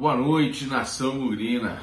Boa 0.00 0.16
noite, 0.16 0.64
nação 0.64 1.14
mugrina. 1.14 1.78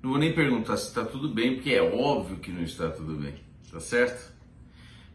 Não 0.00 0.10
vou 0.10 0.20
nem 0.20 0.32
perguntar 0.32 0.76
se 0.76 0.86
está 0.86 1.04
tudo 1.04 1.28
bem, 1.28 1.56
porque 1.56 1.70
é 1.70 1.82
óbvio 1.82 2.36
que 2.36 2.52
não 2.52 2.62
está 2.62 2.88
tudo 2.88 3.16
bem, 3.16 3.34
tá 3.72 3.80
certo? 3.80 4.32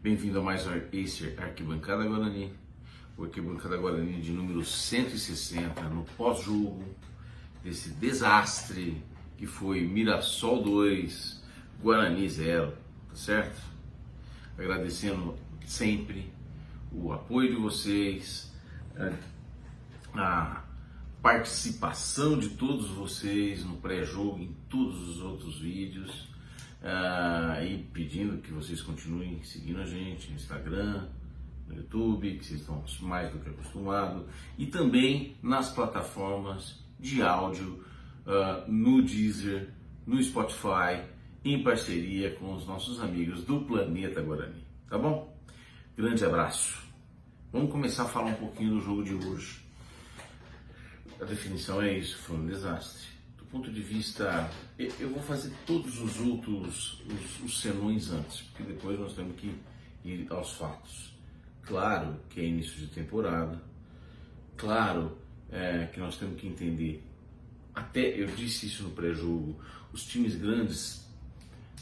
Bem-vindo 0.02 0.38
a 0.38 0.42
mais 0.42 0.66
Acer 0.66 1.34
Arquibancada 1.40 2.04
Guarani, 2.04 2.52
o 3.16 3.24
Arquibancada 3.24 3.74
Guarani 3.78 4.20
de 4.20 4.32
número 4.32 4.62
160, 4.62 5.80
no 5.84 6.04
pós-jogo 6.04 6.84
desse 7.64 7.88
desastre 7.88 9.02
que 9.38 9.46
foi 9.46 9.80
Mirassol 9.80 10.62
2, 10.62 11.42
Guarani 11.80 12.28
0, 12.28 12.70
tá 13.08 13.14
certo? 13.14 13.62
Agradecendo 14.58 15.34
sempre 15.64 16.30
o 16.92 17.14
apoio 17.14 17.48
de 17.48 17.56
vocês, 17.56 18.54
a 20.14 20.65
participação 21.26 22.38
de 22.38 22.50
todos 22.50 22.88
vocês 22.90 23.64
no 23.64 23.78
pré-jogo, 23.78 24.38
em 24.38 24.54
todos 24.70 25.08
os 25.08 25.20
outros 25.20 25.58
vídeos, 25.58 26.28
e 27.64 27.78
pedindo 27.92 28.40
que 28.40 28.52
vocês 28.52 28.80
continuem 28.80 29.42
seguindo 29.42 29.80
a 29.80 29.84
gente 29.84 30.30
no 30.30 30.36
Instagram, 30.36 31.08
no 31.66 31.74
YouTube, 31.74 32.38
que 32.38 32.44
vocês 32.44 32.60
estão 32.60 32.80
mais 33.00 33.32
do 33.32 33.40
que 33.40 33.50
acostumados, 33.50 34.22
e 34.56 34.66
também 34.66 35.36
nas 35.42 35.68
plataformas 35.68 36.78
de 37.00 37.20
áudio, 37.22 37.84
uh, 38.24 38.70
no 38.70 39.02
Deezer, 39.02 39.70
no 40.06 40.22
Spotify, 40.22 41.02
em 41.44 41.60
parceria 41.60 42.36
com 42.36 42.54
os 42.54 42.64
nossos 42.68 43.00
amigos 43.00 43.42
do 43.42 43.62
Planeta 43.62 44.22
Guarani. 44.22 44.64
Tá 44.88 44.96
bom? 44.96 45.36
Grande 45.96 46.24
abraço. 46.24 46.86
Vamos 47.52 47.72
começar 47.72 48.04
a 48.04 48.08
falar 48.08 48.28
um 48.28 48.34
pouquinho 48.34 48.74
do 48.74 48.80
jogo 48.80 49.02
de 49.02 49.14
hoje. 49.14 49.65
A 51.20 51.24
definição 51.24 51.80
é 51.80 51.96
isso, 51.96 52.18
foi 52.18 52.36
um 52.36 52.46
desastre. 52.46 53.08
Do 53.38 53.44
ponto 53.46 53.70
de 53.70 53.80
vista, 53.80 54.50
eu 54.78 55.08
vou 55.08 55.22
fazer 55.22 55.50
todos 55.66 55.98
os 55.98 56.20
outros 56.20 57.02
os, 57.06 57.40
os 57.42 57.60
senões 57.60 58.10
antes, 58.10 58.42
porque 58.42 58.64
depois 58.64 58.98
nós 58.98 59.14
temos 59.14 59.34
que 59.36 59.54
ir 60.04 60.26
aos 60.28 60.52
fatos. 60.52 61.14
Claro 61.62 62.20
que 62.28 62.40
é 62.40 62.44
início 62.44 62.78
de 62.78 62.88
temporada, 62.88 63.62
claro 64.58 65.16
é, 65.50 65.86
que 65.86 65.98
nós 65.98 66.18
temos 66.18 66.38
que 66.38 66.46
entender. 66.46 67.02
Até 67.74 68.00
eu 68.00 68.26
disse 68.26 68.66
isso 68.66 68.82
no 68.82 68.90
pré-jogo, 68.90 69.58
os 69.92 70.04
times 70.04 70.36
grandes 70.36 71.06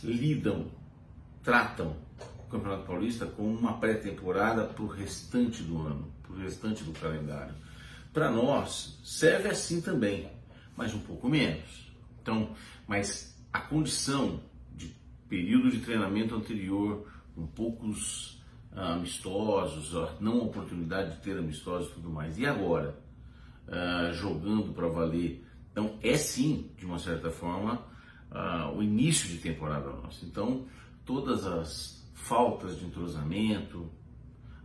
lidam, 0.02 0.70
tratam 1.42 1.96
o 2.38 2.50
Campeonato 2.50 2.86
Paulista 2.86 3.26
como 3.26 3.48
uma 3.48 3.78
pré-temporada 3.78 4.64
para 4.64 4.82
o 4.82 4.86
restante 4.86 5.62
do 5.62 5.80
ano, 5.80 6.12
para 6.22 6.32
o 6.32 6.36
restante 6.36 6.84
do 6.84 6.92
calendário. 6.92 7.54
Para 8.14 8.30
nós 8.30 9.00
serve 9.02 9.48
assim 9.48 9.80
também, 9.80 10.30
mas 10.76 10.94
um 10.94 11.00
pouco 11.00 11.28
menos. 11.28 11.92
Então, 12.22 12.54
mas 12.86 13.36
a 13.52 13.58
condição 13.58 14.40
de 14.72 14.94
período 15.28 15.68
de 15.68 15.80
treinamento 15.80 16.32
anterior, 16.32 17.10
com 17.34 17.44
poucos 17.44 18.40
ah, 18.70 18.92
amistosos, 18.92 19.92
não 20.20 20.38
oportunidade 20.38 21.16
de 21.16 21.22
ter 21.22 21.36
amistosos 21.36 21.90
e 21.90 21.94
tudo 21.94 22.08
mais. 22.08 22.38
E 22.38 22.46
agora, 22.46 22.96
uh, 23.66 24.12
jogando 24.14 24.72
para 24.72 24.86
valer. 24.86 25.44
Então, 25.72 25.98
é 26.00 26.16
sim, 26.16 26.70
de 26.78 26.86
uma 26.86 27.00
certa 27.00 27.32
forma, 27.32 27.82
uh, 28.30 28.76
o 28.76 28.80
início 28.80 29.28
de 29.28 29.38
temporada 29.38 29.90
nossa. 29.90 30.24
Então, 30.24 30.66
todas 31.04 31.44
as 31.44 32.08
faltas 32.14 32.78
de 32.78 32.86
entrosamento, 32.86 33.90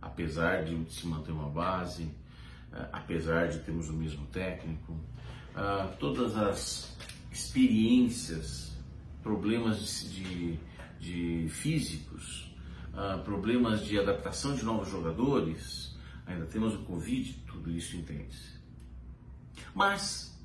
apesar 0.00 0.64
de 0.64 0.88
se 0.92 1.04
manter 1.08 1.32
uma 1.32 1.48
base, 1.48 2.08
apesar 2.92 3.48
de 3.48 3.58
termos 3.60 3.88
o 3.88 3.92
mesmo 3.92 4.26
técnico, 4.26 4.98
todas 5.98 6.36
as 6.36 6.96
experiências, 7.30 8.76
problemas 9.22 10.08
de, 10.10 10.58
de, 10.98 11.48
físicos, 11.48 12.54
problemas 13.24 13.84
de 13.84 13.98
adaptação 13.98 14.54
de 14.54 14.64
novos 14.64 14.88
jogadores, 14.88 15.96
ainda 16.26 16.46
temos 16.46 16.74
o 16.74 16.78
Covid, 16.80 17.32
tudo 17.46 17.70
isso 17.70 17.96
entende-se. 17.96 18.58
Mas 19.74 20.38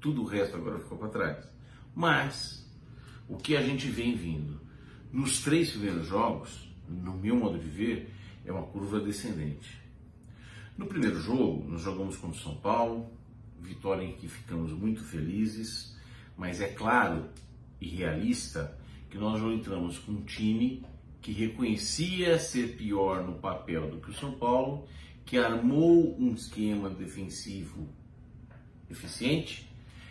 tudo 0.00 0.22
o 0.22 0.24
resto 0.24 0.56
agora 0.56 0.78
ficou 0.78 0.98
para 0.98 1.08
trás. 1.08 1.48
Mas 1.94 2.66
o 3.28 3.36
que 3.36 3.56
a 3.56 3.62
gente 3.62 3.88
vem 3.88 4.14
vindo 4.14 4.60
nos 5.12 5.40
três 5.40 5.70
primeiros 5.70 6.06
jogos, 6.06 6.70
no 6.88 7.16
meu 7.16 7.36
modo 7.36 7.58
de 7.58 7.68
ver, 7.68 8.14
é 8.44 8.52
uma 8.52 8.62
curva 8.62 9.00
descendente. 9.00 9.85
No 10.76 10.86
primeiro 10.86 11.18
jogo, 11.18 11.66
nós 11.70 11.80
jogamos 11.80 12.16
contra 12.16 12.38
o 12.38 12.42
São 12.42 12.54
Paulo, 12.56 13.10
vitória 13.60 14.04
em 14.04 14.12
que 14.12 14.28
ficamos 14.28 14.72
muito 14.72 15.02
felizes, 15.02 15.96
mas 16.36 16.60
é 16.60 16.68
claro 16.68 17.30
e 17.80 17.88
realista 17.88 18.76
que 19.08 19.16
nós 19.16 19.40
não 19.40 19.52
entramos 19.52 19.98
com 19.98 20.12
um 20.12 20.22
time 20.24 20.84
que 21.22 21.32
reconhecia 21.32 22.38
ser 22.38 22.76
pior 22.76 23.24
no 23.24 23.34
papel 23.38 23.90
do 23.90 24.00
que 24.00 24.10
o 24.10 24.14
São 24.14 24.32
Paulo, 24.32 24.86
que 25.24 25.38
armou 25.38 26.14
um 26.20 26.34
esquema 26.34 26.90
defensivo 26.90 27.88
eficiente, 28.90 29.66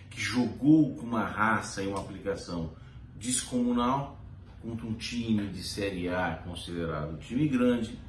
que 0.09 0.19
jogou 0.19 0.95
com 0.95 1.05
uma 1.05 1.23
raça 1.23 1.83
e 1.83 1.87
uma 1.87 1.99
aplicação 1.99 2.73
descomunal 3.15 4.19
contra 4.63 4.85
um 4.87 4.95
time 4.95 5.47
de 5.47 5.61
Série 5.61 6.09
A 6.09 6.41
considerado 6.43 7.13
um 7.13 7.17
time 7.17 7.47
grande 7.47 7.99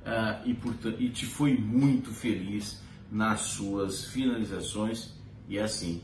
uh, 0.00 0.48
e, 0.48 0.54
portanto, 0.54 1.00
e 1.00 1.08
te 1.08 1.26
foi 1.26 1.56
muito 1.56 2.12
feliz 2.12 2.80
nas 3.10 3.40
suas 3.40 4.06
finalizações 4.06 5.14
e 5.48 5.58
assim 5.58 6.00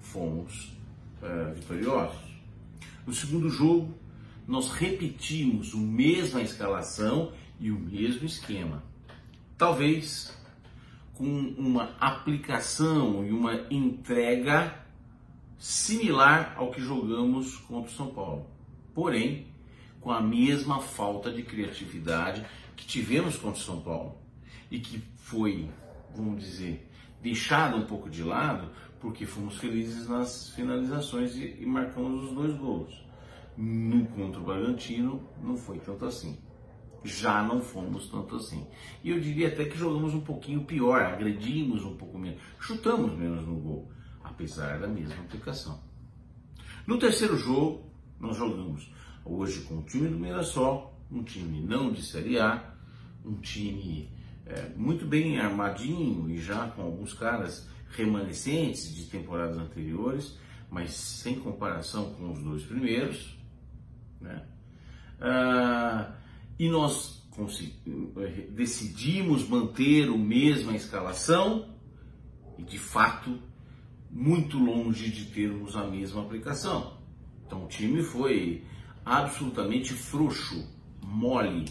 fomos 0.00 0.76
uh, 1.22 1.54
vitoriosos. 1.54 2.20
No 3.06 3.12
segundo 3.12 3.48
jogo, 3.48 3.94
nós 4.46 4.70
repetimos 4.70 5.74
a 5.74 5.78
mesma 5.78 6.42
escalação 6.42 7.32
e 7.58 7.70
o 7.70 7.78
mesmo 7.78 8.26
esquema. 8.26 8.82
Talvez 9.56 10.36
com 11.14 11.24
uma 11.56 11.94
aplicação 12.00 13.24
e 13.24 13.30
uma 13.30 13.66
entrega 13.70 14.82
similar 15.58 16.54
ao 16.56 16.70
que 16.70 16.80
jogamos 16.80 17.56
contra 17.56 17.90
o 17.90 17.94
São 17.94 18.08
Paulo. 18.08 18.46
Porém, 18.92 19.46
com 20.00 20.10
a 20.10 20.20
mesma 20.20 20.80
falta 20.80 21.30
de 21.30 21.42
criatividade 21.44 22.44
que 22.82 22.88
tivemos 22.88 23.36
contra 23.36 23.60
o 23.60 23.64
São 23.64 23.80
Paulo 23.80 24.18
e 24.68 24.80
que 24.80 24.98
foi, 25.16 25.70
vamos 26.16 26.42
dizer, 26.42 26.90
deixada 27.22 27.76
um 27.76 27.86
pouco 27.86 28.10
de 28.10 28.24
lado 28.24 28.70
porque 29.00 29.24
fomos 29.24 29.56
felizes 29.56 30.08
nas 30.08 30.50
finalizações 30.50 31.36
e, 31.36 31.58
e 31.60 31.64
marcamos 31.66 32.24
os 32.24 32.34
dois 32.34 32.54
gols. 32.56 33.04
No 33.56 34.04
contra 34.06 34.40
o 34.40 34.44
Bragantino 34.44 35.22
não 35.40 35.56
foi 35.56 35.78
tanto 35.78 36.04
assim 36.04 36.36
já 37.04 37.42
não 37.42 37.60
fomos 37.60 38.08
tanto 38.08 38.36
assim. 38.36 38.64
E 39.02 39.10
eu 39.10 39.18
diria 39.18 39.48
até 39.48 39.64
que 39.64 39.76
jogamos 39.76 40.14
um 40.14 40.20
pouquinho 40.20 40.64
pior, 40.64 41.00
agredimos 41.02 41.84
um 41.84 41.96
pouco 41.96 42.16
menos, 42.16 42.40
chutamos 42.60 43.12
menos 43.18 43.44
no 43.44 43.56
gol, 43.56 43.90
apesar 44.22 44.78
da 44.78 44.86
mesma 44.86 45.20
aplicação. 45.24 45.80
No 46.86 47.00
terceiro 47.00 47.36
jogo, 47.36 47.90
nós 48.20 48.36
jogamos 48.36 48.88
hoje 49.24 49.62
com 49.62 49.78
o 49.78 49.82
time 49.82 50.08
do 50.08 50.16
Mirassol, 50.16 50.96
um 51.10 51.24
time 51.24 51.60
não 51.60 51.90
de 51.90 52.02
Série 52.02 52.38
A, 52.38 52.71
um 53.24 53.40
time 53.40 54.10
é, 54.46 54.70
muito 54.76 55.06
bem 55.06 55.38
armadinho 55.38 56.28
e 56.30 56.38
já 56.38 56.68
com 56.68 56.82
alguns 56.82 57.12
caras 57.14 57.68
remanescentes 57.90 58.94
de 58.94 59.04
temporadas 59.04 59.56
anteriores, 59.58 60.36
mas 60.70 60.92
sem 60.92 61.38
comparação 61.38 62.14
com 62.14 62.32
os 62.32 62.42
dois 62.42 62.62
primeiros. 62.64 63.36
Né? 64.20 64.42
Ah, 65.20 66.14
e 66.58 66.68
nós 66.68 67.22
decidimos 68.50 69.48
manter 69.48 70.08
a 70.08 70.16
mesma 70.16 70.74
escalação 70.74 71.74
e 72.58 72.62
de 72.62 72.78
fato 72.78 73.38
muito 74.10 74.58
longe 74.58 75.10
de 75.10 75.26
termos 75.26 75.74
a 75.74 75.86
mesma 75.86 76.22
aplicação. 76.22 76.98
Então 77.46 77.64
o 77.64 77.68
time 77.68 78.02
foi 78.02 78.64
absolutamente 79.04 79.92
frouxo, 79.94 80.68
mole, 81.02 81.64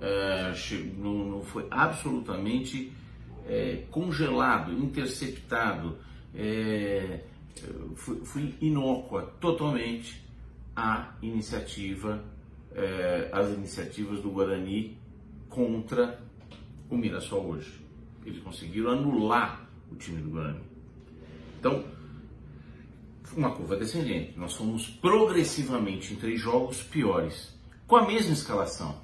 é, 0.00 0.52
não, 0.96 1.42
foi 1.42 1.66
absolutamente 1.70 2.92
é, 3.46 3.84
congelado, 3.90 4.72
interceptado, 4.72 5.98
é, 6.34 7.20
foi, 7.96 8.54
inócua 8.60 9.34
totalmente 9.40 10.22
a 10.76 11.14
iniciativa 11.22 12.22
eh, 12.74 13.28
as 13.32 13.48
iniciativas 13.48 14.20
do 14.20 14.30
Guarani 14.30 14.96
contra 15.48 16.20
o 16.88 16.96
Mirassol 16.96 17.46
hoje. 17.46 17.80
Eles 18.24 18.40
conseguiram 18.42 18.90
anular 18.90 19.68
o 19.90 19.96
time 19.96 20.22
do 20.22 20.30
Guarani. 20.30 20.60
Então, 21.58 21.84
uma 23.36 23.50
curva 23.50 23.76
descendente. 23.76 24.38
Nós 24.38 24.54
fomos 24.54 24.86
progressivamente 24.86 26.14
em 26.14 26.16
três 26.16 26.40
jogos 26.40 26.82
piores, 26.82 27.52
com 27.86 27.96
a 27.96 28.06
mesma 28.06 28.32
escalação. 28.32 29.00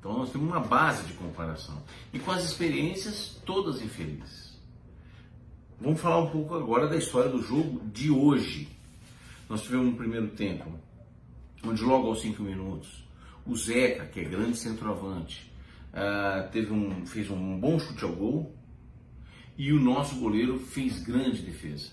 Então 0.00 0.16
nós 0.16 0.32
temos 0.32 0.48
uma 0.48 0.60
base 0.60 1.06
de 1.06 1.12
comparação. 1.12 1.80
E 2.12 2.18
com 2.18 2.32
as 2.32 2.42
experiências 2.42 3.38
todas 3.44 3.82
infelizes. 3.82 4.58
vamos 5.78 6.00
falar 6.00 6.18
um 6.18 6.30
pouco 6.30 6.54
agora 6.54 6.88
da 6.88 6.96
história 6.96 7.30
do 7.30 7.42
jogo 7.42 7.86
de 7.90 8.10
hoje. 8.10 8.68
Nós 9.48 9.62
tivemos 9.62 9.88
um 9.88 9.96
primeiro 9.96 10.28
tempo, 10.28 10.72
onde 11.62 11.82
logo 11.82 12.08
aos 12.08 12.22
5 12.22 12.42
minutos, 12.42 13.04
o 13.44 13.54
Zeca, 13.54 14.06
que 14.06 14.20
é 14.20 14.24
grande 14.24 14.56
centroavante, 14.56 15.52
uh, 15.92 16.50
teve 16.50 16.72
um, 16.72 17.04
fez 17.04 17.30
um 17.30 17.58
bom 17.58 17.78
chute 17.78 18.04
ao 18.04 18.12
gol 18.12 18.54
e 19.58 19.72
o 19.72 19.80
nosso 19.80 20.14
goleiro 20.16 20.58
fez 20.58 21.02
grande 21.02 21.42
defesa, 21.42 21.90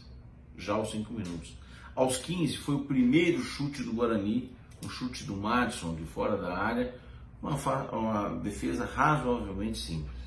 já 0.57 0.73
aos 0.73 0.91
5 0.91 1.11
minutos. 1.11 1.57
Aos 1.93 2.17
15 2.17 2.57
foi 2.57 2.75
o 2.75 2.85
primeiro 2.85 3.41
chute 3.41 3.83
do 3.83 3.91
Guarani, 3.91 4.51
um 4.85 4.89
chute 4.89 5.25
do 5.25 5.35
Madison 5.35 5.95
de 5.95 6.03
fora 6.03 6.37
da 6.37 6.55
área, 6.55 6.95
uma, 7.41 7.55
uma 7.91 8.29
defesa 8.39 8.85
razoavelmente 8.85 9.77
simples. 9.77 10.17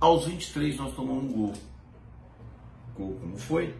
Aos 0.00 0.26
23 0.26 0.76
nós 0.76 0.94
tomamos 0.94 1.24
um 1.24 1.32
gol. 1.32 1.54
Gol 2.96 3.18
como 3.20 3.38
foi? 3.38 3.74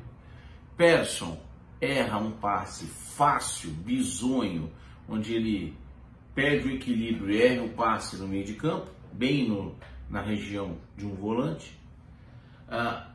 Persson 0.76 1.38
erra 1.80 2.18
um 2.18 2.32
passe 2.32 2.86
fácil, 2.86 3.70
bizonho, 3.70 4.70
onde 5.08 5.34
ele 5.34 5.76
perde 6.34 6.68
o 6.68 6.70
equilíbrio 6.72 7.30
e 7.30 7.42
erra 7.42 7.62
o 7.62 7.70
passe 7.70 8.16
no 8.16 8.28
meio 8.28 8.44
de 8.44 8.54
campo, 8.54 8.90
bem 9.12 9.48
no, 9.48 9.74
na 10.10 10.20
região 10.20 10.76
de 10.96 11.06
um 11.06 11.14
volante. 11.14 11.78
Ah, 12.68 13.10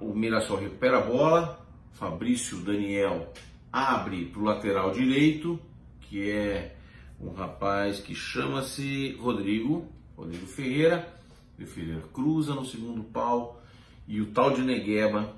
o 0.00 0.12
Mirassol 0.12 0.58
recupera 0.58 0.98
a 0.98 1.02
bola, 1.02 1.66
Fabrício 1.92 2.58
Daniel 2.58 3.32
abre 3.72 4.26
para 4.26 4.40
o 4.40 4.44
lateral 4.44 4.90
direito, 4.92 5.58
que 6.00 6.30
é 6.30 6.76
um 7.20 7.32
rapaz 7.32 8.00
que 8.00 8.14
chama-se 8.14 9.12
Rodrigo, 9.20 9.90
Rodrigo 10.16 10.46
Ferreira. 10.46 11.12
O 11.58 11.66
Ferreira 11.66 12.02
cruza 12.12 12.54
no 12.54 12.64
segundo 12.64 13.02
pau 13.02 13.62
e 14.06 14.20
o 14.20 14.26
tal 14.26 14.54
de 14.54 14.62
Negueba, 14.62 15.34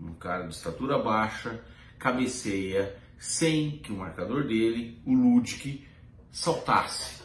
um 0.00 0.12
cara 0.14 0.46
de 0.46 0.54
estatura 0.54 0.98
baixa, 0.98 1.62
cabeceia 1.98 2.96
sem 3.18 3.78
que 3.78 3.92
o 3.92 3.96
marcador 3.96 4.44
dele, 4.44 5.00
o 5.04 5.14
Ludic, 5.14 5.86
saltasse. 6.32 7.22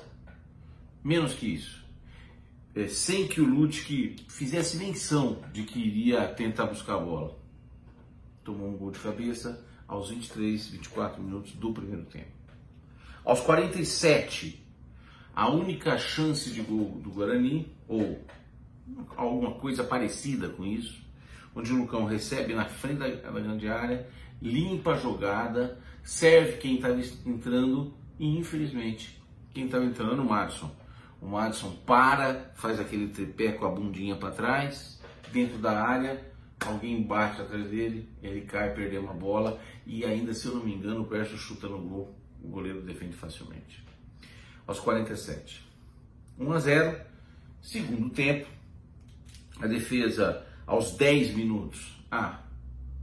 Menos 1.03 1.33
que 1.33 1.47
isso. 1.47 1.83
É, 2.75 2.87
sem 2.87 3.27
que 3.27 3.39
o 3.41 3.45
Ludic 3.45 4.17
fizesse 4.27 4.77
menção 4.77 5.41
de 5.53 5.63
que 5.63 5.79
iria 5.79 6.27
tentar 6.27 6.65
buscar 6.65 6.95
a 6.95 6.99
bola 6.99 7.45
tomou 8.45 8.69
um 8.69 8.77
gol 8.77 8.91
de 8.91 8.99
cabeça 8.99 9.65
aos 9.87 10.09
23, 10.11 10.67
24 10.67 11.21
minutos 11.21 11.51
do 11.53 11.73
primeiro 11.73 12.05
tempo. 12.05 12.34
Aos 13.25 13.39
47, 13.39 14.63
a 15.35 15.49
única 15.49 15.97
chance 15.97 16.51
de 16.51 16.61
gol 16.61 17.01
do 17.01 17.09
Guarani, 17.09 17.75
ou 17.87 18.23
alguma 19.17 19.55
coisa 19.55 19.83
parecida 19.83 20.49
com 20.49 20.63
isso, 20.63 21.03
onde 21.55 21.73
o 21.73 21.77
Lucão 21.77 22.05
recebe 22.05 22.53
na 22.53 22.65
frente 22.65 22.99
da, 22.99 23.07
da 23.07 23.39
grande 23.39 23.67
área, 23.67 24.07
limpa 24.39 24.91
a 24.91 24.97
jogada, 24.97 25.79
serve 26.03 26.57
quem 26.57 26.75
estava 26.75 27.01
entrando 27.25 27.95
e 28.19 28.37
infelizmente 28.37 29.19
quem 29.55 29.65
estava 29.65 29.85
entrando 29.85 30.21
é 30.21 30.23
o 30.23 30.29
Madison. 30.29 30.69
O 31.19 31.25
Madison 31.25 31.71
para, 31.83 32.51
faz 32.53 32.79
aquele 32.79 33.07
tripé 33.07 33.53
com 33.53 33.65
a 33.65 33.71
bundinha 33.71 34.15
para 34.15 34.35
trás, 34.35 35.01
dentro 35.33 35.57
da 35.57 35.81
área, 35.81 36.23
alguém 36.63 37.01
bate 37.01 37.41
atrás 37.41 37.67
dele, 37.71 38.07
ele 38.21 38.41
cai, 38.41 38.71
perdeu 38.75 39.01
uma 39.01 39.15
bola 39.15 39.59
e 39.83 40.05
ainda, 40.05 40.31
se 40.31 40.45
eu 40.45 40.53
não 40.53 40.63
me 40.63 40.75
engano, 40.75 41.01
o 41.01 41.05
Perso 41.05 41.35
chuta 41.35 41.67
no 41.67 41.79
gol, 41.79 42.24
o 42.45 42.49
goleiro 42.51 42.81
defende 42.81 43.15
facilmente. 43.15 43.83
Aos 44.67 44.79
47, 44.79 45.63
1 46.39 46.51
a 46.51 46.59
0, 46.59 47.01
segundo 47.61 48.09
tempo, 48.09 48.47
a 49.59 49.67
defesa 49.67 50.45
aos 50.65 50.91
10 50.91 51.35
minutos. 51.35 51.95
Ah, 52.11 52.41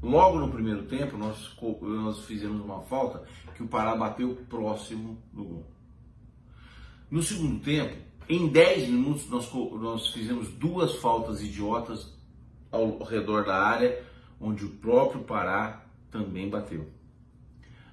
logo 0.03 0.39
no 0.39 0.51
primeiro 0.51 0.85
tempo 0.85 1.17
nós, 1.17 1.57
nós 1.81 2.25
fizemos 2.25 2.61
uma 2.65 2.83
falta 2.83 3.25
que 3.55 3.63
o 3.63 3.69
Pará 3.69 3.95
bateu 3.97 4.35
próximo 4.49 5.23
do 5.33 5.45
gol. 5.45 5.67
No 7.11 7.23
segundo 7.23 7.63
tempo, 7.63 7.97
em 8.29 8.49
10 8.49 8.89
minutos 8.89 9.29
nós, 9.29 9.53
nós 9.53 10.09
fizemos 10.09 10.49
duas 10.49 10.97
faltas 10.97 11.43
idiotas 11.43 12.13
ao 12.71 13.03
redor 13.03 13.45
da 13.45 13.57
área 13.57 14.05
onde 14.41 14.65
o 14.65 14.71
próprio 14.71 15.23
Pará 15.23 15.85
também 16.11 16.49
bateu. 16.49 16.89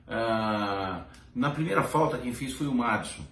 Ah, 0.09 1.05
na 1.35 1.51
primeira 1.51 1.83
falta 1.83 2.17
quem 2.17 2.33
fez 2.33 2.53
foi 2.53 2.67
o 2.67 2.73
Madison, 2.73 3.23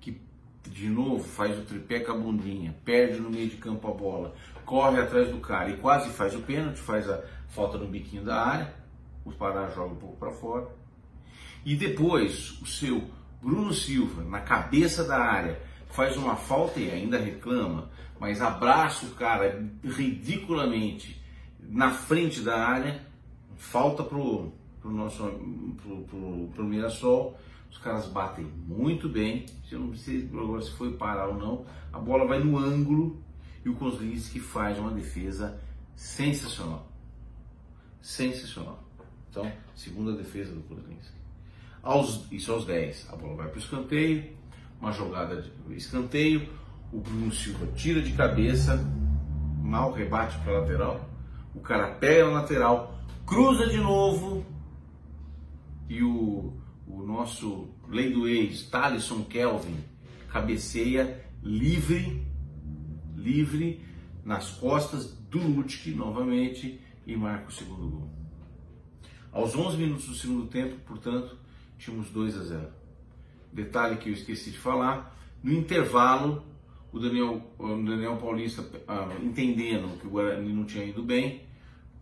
que 0.00 0.20
de 0.62 0.88
novo 0.88 1.24
faz 1.24 1.58
o 1.58 1.62
tripé 1.62 2.00
com 2.00 2.12
a 2.12 2.14
bundinha, 2.16 2.74
perde 2.84 3.18
no 3.18 3.28
meio 3.28 3.48
de 3.48 3.56
campo 3.56 3.88
a 3.88 3.92
bola, 3.92 4.34
corre 4.64 5.00
atrás 5.00 5.28
do 5.28 5.40
cara 5.40 5.70
e 5.70 5.76
quase 5.78 6.10
faz 6.10 6.34
o 6.34 6.40
pênalti, 6.42 6.78
faz 6.78 7.08
a 7.10 7.20
falta 7.48 7.76
no 7.76 7.88
biquinho 7.88 8.24
da 8.24 8.40
área, 8.40 8.74
o 9.24 9.32
Pará 9.32 9.68
joga 9.70 9.92
um 9.92 9.96
pouco 9.96 10.16
para 10.16 10.30
fora. 10.30 10.68
E 11.64 11.74
depois 11.74 12.60
o 12.62 12.66
seu 12.66 13.10
Bruno 13.42 13.74
Silva, 13.74 14.22
na 14.22 14.40
cabeça 14.40 15.02
da 15.04 15.18
área, 15.18 15.60
faz 15.90 16.16
uma 16.16 16.36
falta 16.36 16.78
e 16.78 16.90
ainda 16.90 17.18
reclama, 17.18 17.90
mas 18.18 18.40
abraça 18.40 19.06
o 19.06 19.10
cara 19.10 19.68
ridiculamente 19.82 21.20
na 21.58 21.90
frente 21.90 22.40
da 22.40 22.56
área, 22.56 23.02
falta 23.56 24.04
pro, 24.04 24.52
pro 24.80 24.90
nosso 24.90 25.22
pro, 25.82 26.02
pro, 26.04 26.48
pro 26.54 26.64
Mirassol. 26.64 27.38
Os 27.70 27.78
caras 27.78 28.06
batem 28.06 28.44
muito 28.44 29.08
bem. 29.08 29.46
Eu 29.70 29.80
não 29.80 29.94
sei 29.94 30.28
agora 30.32 30.60
se 30.62 30.72
foi 30.72 30.92
parar 30.92 31.28
ou 31.28 31.38
não. 31.38 31.64
A 31.92 31.98
bola 31.98 32.26
vai 32.26 32.42
no 32.42 32.58
ângulo 32.58 33.22
e 33.64 33.68
o 33.68 33.76
Kozlinski 33.76 34.40
faz 34.40 34.78
uma 34.78 34.90
defesa 34.90 35.60
sensacional. 35.94 36.90
Sensacional. 38.00 38.82
Então, 39.30 39.50
segunda 39.76 40.12
defesa 40.12 40.52
do 40.52 40.62
Kozlinski. 40.62 41.20
Aos, 41.82 42.26
isso 42.32 42.52
aos 42.52 42.64
10. 42.64 43.08
A 43.12 43.16
bola 43.16 43.36
vai 43.36 43.48
para 43.48 43.56
o 43.56 43.60
escanteio 43.60 44.40
uma 44.80 44.92
jogada 44.92 45.42
de 45.42 45.76
escanteio, 45.76 46.48
o 46.92 46.98
Bruno 46.98 47.30
Silva 47.30 47.66
tira 47.76 48.00
de 48.00 48.12
cabeça, 48.12 48.82
mal 49.62 49.92
rebate 49.92 50.38
para 50.38 50.56
a 50.56 50.60
lateral, 50.60 51.00
o 51.54 51.60
cara 51.60 51.94
pega 51.94 52.26
na 52.26 52.40
lateral, 52.40 52.98
cruza 53.26 53.66
de 53.66 53.76
novo 53.76 54.44
e 55.90 56.04
o, 56.04 56.56
o 56.86 57.02
nosso 57.02 57.68
lei 57.88 58.12
do 58.12 58.28
ex, 58.28 58.62
Talisson 58.62 59.24
Kelvin, 59.24 59.76
cabeceia 60.28 61.26
livre, 61.42 62.24
livre 63.16 63.84
nas 64.24 64.50
costas 64.50 65.12
do 65.28 65.40
Lutic 65.40 65.88
novamente 65.96 66.80
e 67.04 67.16
marca 67.16 67.48
o 67.48 67.52
segundo 67.52 67.88
gol. 67.88 68.10
Aos 69.32 69.56
11 69.56 69.76
minutos 69.76 70.06
do 70.06 70.14
segundo 70.14 70.46
tempo, 70.46 70.76
portanto, 70.86 71.36
tínhamos 71.76 72.08
2 72.10 72.38
a 72.38 72.44
0. 72.44 72.68
Detalhe 73.52 73.96
que 73.96 74.10
eu 74.10 74.12
esqueci 74.12 74.52
de 74.52 74.58
falar, 74.58 75.16
no 75.42 75.52
intervalo, 75.52 76.44
o 76.92 77.00
Daniel, 77.00 77.42
o 77.58 77.66
Daniel 77.66 78.16
Paulista, 78.16 78.64
ah, 78.86 79.08
entendendo 79.20 79.98
que 79.98 80.06
o 80.06 80.10
Guarani 80.10 80.52
não 80.52 80.64
tinha 80.64 80.84
ido 80.84 81.02
bem, 81.02 81.42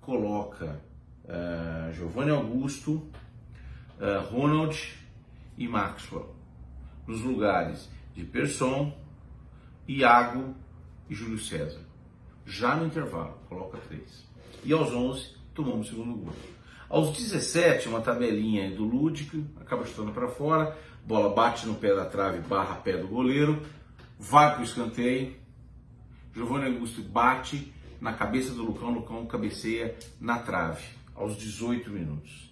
coloca 0.00 0.82
uh, 1.24 1.92
Giovanni 1.92 2.30
Augusto, 2.30 3.10
Ronald 4.30 4.98
e 5.56 5.66
Maxwell 5.66 6.34
nos 7.06 7.20
lugares 7.22 7.88
de 8.14 8.24
Persson, 8.24 8.96
Iago 9.86 10.54
e 11.08 11.14
Júlio 11.14 11.38
César. 11.38 11.80
Já 12.44 12.76
no 12.76 12.86
intervalo, 12.86 13.38
coloca 13.48 13.78
três. 13.78 14.26
E 14.64 14.72
aos 14.72 14.92
11, 14.92 15.36
tomamos 15.54 15.86
o 15.86 15.90
segundo 15.90 16.14
gol. 16.16 16.34
Aos 16.88 17.16
17, 17.16 17.88
uma 17.88 18.00
tabelinha 18.00 18.70
do 18.74 18.84
Ludic, 18.84 19.44
acaba 19.60 19.84
chutando 19.84 20.12
para 20.12 20.28
fora 20.28 20.76
bola 21.08 21.34
bate 21.34 21.66
no 21.66 21.74
pé 21.74 21.94
da 21.94 22.04
trave, 22.04 22.40
barra 22.40 22.74
pé 22.74 22.98
do 22.98 23.08
goleiro, 23.08 23.62
vai 24.18 24.52
para 24.52 24.60
o 24.60 24.64
escanteio, 24.64 25.34
Giovanni 26.34 26.66
Augusto 26.66 27.02
bate 27.02 27.72
na 27.98 28.12
cabeça 28.12 28.52
do 28.52 28.62
Lucão, 28.62 28.90
Lucão 28.90 29.24
cabeceia 29.24 29.96
na 30.20 30.38
trave, 30.38 30.84
aos 31.14 31.34
18 31.38 31.88
minutos. 31.88 32.47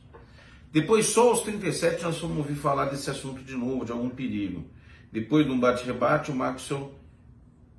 Depois, 0.76 1.06
só 1.06 1.30
aos 1.30 1.40
37, 1.40 2.02
nós 2.02 2.20
vamos 2.20 2.36
ouvir 2.36 2.54
falar 2.54 2.84
desse 2.84 3.08
assunto 3.08 3.42
de 3.42 3.54
novo, 3.54 3.82
de 3.82 3.92
algum 3.92 4.10
perigo. 4.10 4.62
Depois 5.10 5.46
de 5.46 5.50
um 5.50 5.58
bate-rebate, 5.58 6.30
o 6.30 6.34
Maxwell 6.34 6.92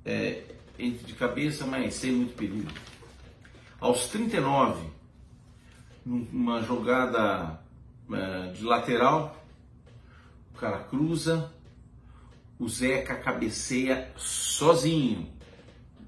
é, 0.04 0.42
entra 0.76 1.06
de 1.06 1.14
cabeça, 1.14 1.64
mas 1.64 1.94
sem 1.94 2.10
muito 2.10 2.34
perigo. 2.34 2.68
Aos 3.78 4.08
39, 4.08 4.84
numa 6.04 6.60
jogada 6.62 7.60
é, 8.10 8.50
de 8.50 8.64
lateral, 8.64 9.46
o 10.52 10.58
cara 10.58 10.80
cruza, 10.80 11.54
o 12.58 12.68
Zeca 12.68 13.14
cabeceia 13.14 14.10
sozinho 14.16 15.30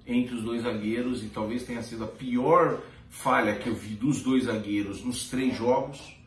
entre 0.05 0.35
os 0.35 0.43
dois 0.43 0.63
zagueiros 0.63 1.23
e 1.23 1.29
talvez 1.29 1.63
tenha 1.63 1.85
sido 1.85 2.03
a 2.03 2.09
pior 2.09 2.81
falha 3.09 3.55
que 3.55 3.69
eu 3.69 3.77
vi 3.77 3.95
dos 3.95 4.23
dois 4.23 4.47
zagueiros 4.47 5.05
nos 5.05 5.29
três 5.31 5.57
jogos. 5.57 6.19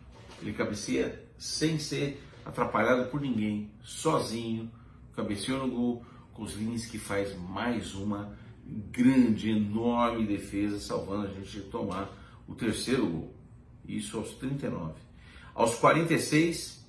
Ele 0.41 0.53
cabeceia 0.53 1.23
sem 1.37 1.79
ser 1.79 2.21
atrapalhado 2.45 3.09
por 3.09 3.21
ninguém, 3.21 3.71
sozinho, 3.81 4.71
cabeceou 5.15 5.65
no 5.65 5.73
gol. 5.73 6.05
Kozlinski 6.33 6.97
faz 6.97 7.37
mais 7.37 7.93
uma 7.93 8.35
grande, 8.65 9.51
enorme 9.51 10.25
defesa, 10.25 10.79
salvando 10.79 11.27
a 11.27 11.29
gente 11.29 11.51
de 11.51 11.61
tomar 11.61 12.09
o 12.47 12.55
terceiro 12.55 13.05
gol. 13.05 13.33
Isso 13.87 14.17
aos 14.17 14.31
39. 14.35 14.93
Aos 15.53 15.75
46, 15.75 16.83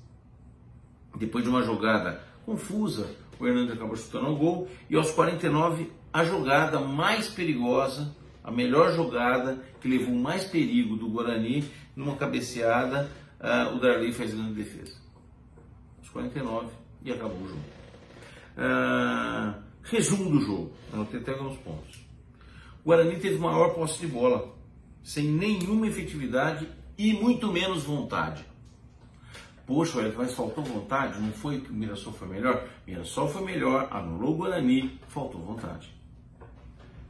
depois 1.17 1.45
de 1.45 1.51
uma 1.51 1.63
jogada 1.63 2.23
confusa, 2.47 3.15
o 3.39 3.47
Hernandes 3.47 3.75
acabou 3.75 3.97
chutando 3.97 4.31
o 4.31 4.37
gol. 4.37 4.69
E 4.89 4.97
aos 4.97 5.11
49, 5.11 5.93
a 6.13 6.25
jogada 6.25 6.81
mais 6.81 7.29
perigosa, 7.29 8.15
a 8.43 8.51
melhor 8.51 8.95
jogada, 8.95 9.63
que 9.81 9.89
levou 9.89 10.15
mais 10.15 10.45
perigo 10.45 10.97
do 10.97 11.09
Guarani, 11.09 11.65
numa 11.95 12.17
cabeceada, 12.17 13.11
uh, 13.45 13.77
o 13.77 13.81
Darley 13.81 14.13
faz 14.13 14.33
grande 14.33 14.55
defesa. 14.55 14.97
Aos 15.99 16.09
49 16.09 16.69
e 17.05 17.13
acabou 17.13 17.43
o 17.43 17.49
jogo. 17.49 17.61
Uh, 18.57 19.63
resumo 19.83 20.31
do 20.31 20.41
jogo, 20.41 20.73
anotei 20.93 21.21
até 21.21 21.33
alguns 21.33 21.59
pontos. 21.59 22.05
O 22.83 22.89
Guarani 22.89 23.19
teve 23.19 23.39
maior 23.39 23.75
posse 23.75 24.01
de 24.01 24.07
bola, 24.07 24.55
sem 25.03 25.27
nenhuma 25.27 25.87
efetividade 25.87 26.69
e 26.97 27.13
muito 27.13 27.53
menos 27.53 27.85
vontade. 27.85 28.45
Poxa, 29.67 30.13
mas 30.17 30.35
faltou 30.35 30.63
vontade? 30.63 31.21
Não 31.21 31.33
foi 31.33 31.61
que 31.61 31.71
o 31.71 31.75
Mirassol 31.75 32.13
foi 32.13 32.29
melhor? 32.29 32.69
Mirassol 32.87 33.29
foi 33.29 33.45
melhor, 33.45 33.89
anulou 33.91 34.35
o 34.35 34.37
Guarani, 34.37 35.01
faltou 35.09 35.41
vontade. 35.41 35.95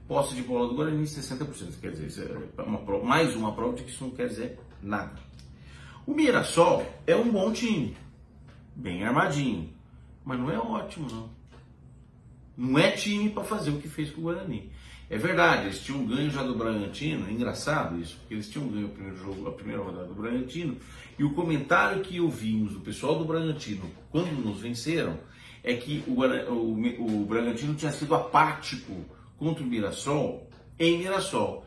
Posse 0.07 0.35
de 0.35 0.43
bola 0.43 0.69
do 0.69 0.75
Guarani 0.75 1.05
60%, 1.05 1.81
quer 1.81 1.91
dizer, 1.91 2.37
é 2.57 2.63
uma, 2.63 2.81
mais 3.03 3.35
uma 3.35 3.53
prova 3.53 3.75
de 3.75 3.83
que 3.83 3.91
isso 3.91 4.05
não 4.05 4.11
quer 4.11 4.29
dizer 4.29 4.59
nada. 4.81 5.19
O 6.07 6.13
Mirassol 6.13 6.85
é 7.07 7.17
um 7.17 7.31
bom 7.31 7.51
time, 7.51 7.97
bem 8.77 9.03
armadinho, 9.05 9.71
mas 10.23 10.39
não 10.39 10.51
é 10.51 10.59
ótimo 10.59 11.09
não. 11.11 11.31
Não 12.57 12.79
é 12.79 12.91
time 12.91 13.31
para 13.31 13.43
fazer 13.43 13.71
o 13.71 13.81
que 13.81 13.89
fez 13.89 14.11
com 14.11 14.21
o 14.21 14.25
Guarani. 14.25 14.71
É 15.09 15.17
verdade, 15.17 15.65
eles 15.65 15.81
tinham 15.81 16.05
ganho 16.05 16.31
já 16.31 16.43
do 16.43 16.55
Bragantino, 16.55 17.27
é 17.27 17.33
engraçado 17.33 17.99
isso, 17.99 18.17
porque 18.19 18.35
eles 18.35 18.51
tinham 18.51 18.69
ganho 18.69 18.87
o 18.87 18.91
primeiro 18.91 19.17
jogo, 19.17 19.49
a 19.49 19.53
primeira 19.53 19.83
rodada 19.83 20.07
do 20.07 20.15
Bragantino, 20.15 20.77
e 21.19 21.25
o 21.25 21.33
comentário 21.33 22.03
que 22.03 22.21
ouvimos 22.21 22.73
do 22.73 22.81
pessoal 22.81 23.19
do 23.19 23.25
Bragantino 23.25 23.91
quando 24.11 24.31
nos 24.33 24.61
venceram 24.61 25.19
é 25.63 25.75
que 25.75 26.05
o, 26.07 26.23
o, 26.53 27.23
o 27.23 27.27
Bragantino 27.27 27.75
tinha 27.75 27.93
sido 27.93 28.15
apático 28.15 29.05
contra 29.39 29.65
o 29.65 29.67
Mirassol 29.67 30.49
em 30.79 30.99
Mirassol. 30.99 31.65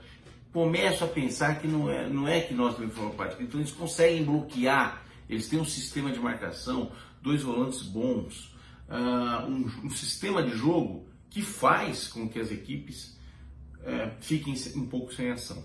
Começo 0.51 1.03
a 1.03 1.07
pensar 1.07 1.59
que 1.59 1.67
não 1.67 1.89
é, 1.89 2.09
não 2.09 2.27
é 2.27 2.41
que 2.41 2.53
nós 2.53 2.75
também 2.75 2.89
fomos 2.89 3.13
apáticos, 3.13 3.45
então 3.45 3.59
eles 3.59 3.71
conseguem 3.71 4.23
bloquear, 4.23 5.03
eles 5.29 5.47
têm 5.47 5.59
um 5.59 5.65
sistema 5.65 6.11
de 6.11 6.19
marcação, 6.19 6.91
dois 7.21 7.43
volantes 7.43 7.83
bons, 7.83 8.55
uh, 8.89 9.45
um, 9.47 9.85
um 9.85 9.89
sistema 9.89 10.41
de 10.41 10.55
jogo 10.55 11.07
que 11.29 11.41
faz 11.41 12.07
com 12.07 12.27
que 12.27 12.39
as 12.39 12.51
equipes 12.51 13.17
é, 13.83 14.11
fiquem 14.19 14.55
um 14.75 14.85
pouco 14.85 15.13
sem 15.13 15.29
ação. 15.29 15.63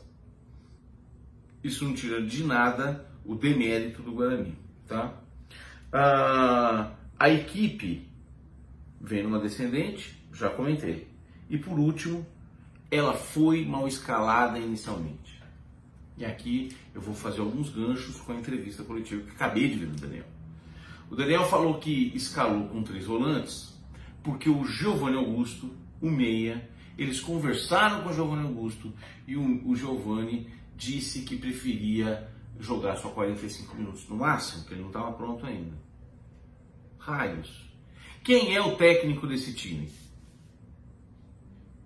Isso 1.62 1.84
não 1.84 1.94
tira 1.94 2.20
de 2.20 2.44
nada 2.44 3.06
o 3.24 3.34
demérito 3.34 4.02
do 4.02 4.12
Guarani. 4.12 4.56
Tá? 4.86 5.20
Ah, 5.92 6.92
a 7.18 7.30
equipe 7.30 8.08
vem 9.00 9.22
numa 9.22 9.38
descendente, 9.38 10.16
já 10.32 10.50
comentei. 10.50 11.08
E 11.48 11.58
por 11.58 11.78
último, 11.78 12.26
ela 12.92 13.14
foi 13.14 13.64
mal 13.64 13.88
escalada 13.88 14.58
inicialmente. 14.58 15.42
E 16.18 16.26
aqui 16.26 16.76
eu 16.94 17.00
vou 17.00 17.14
fazer 17.14 17.40
alguns 17.40 17.70
ganchos 17.70 18.20
com 18.20 18.32
a 18.32 18.36
entrevista 18.36 18.84
coletiva 18.84 19.22
que 19.22 19.30
acabei 19.30 19.66
de 19.70 19.76
ver 19.76 19.86
do 19.86 19.98
Daniel. 19.98 20.26
O 21.10 21.16
Daniel 21.16 21.46
falou 21.46 21.78
que 21.78 22.12
escalou 22.14 22.68
com 22.68 22.82
três 22.82 23.06
volantes 23.06 23.72
porque 24.22 24.50
o 24.50 24.62
Giovanni 24.66 25.16
Augusto, 25.16 25.70
o 26.02 26.10
meia, 26.10 26.68
eles 26.98 27.18
conversaram 27.18 28.02
com 28.02 28.10
o 28.10 28.12
Giovanni 28.12 28.42
Augusto 28.46 28.92
e 29.26 29.36
o, 29.36 29.66
o 29.66 29.74
Giovanni 29.74 30.50
disse 30.76 31.22
que 31.22 31.38
preferia 31.38 32.28
jogar 32.60 32.96
só 32.96 33.08
45 33.08 33.74
minutos 33.74 34.06
no 34.06 34.16
máximo, 34.16 34.64
que 34.64 34.74
ele 34.74 34.82
não 34.82 34.88
estava 34.88 35.12
pronto 35.12 35.46
ainda. 35.46 35.72
Raios. 36.98 37.72
Quem 38.22 38.54
é 38.54 38.60
o 38.60 38.76
técnico 38.76 39.26
desse 39.26 39.54
time? 39.54 39.90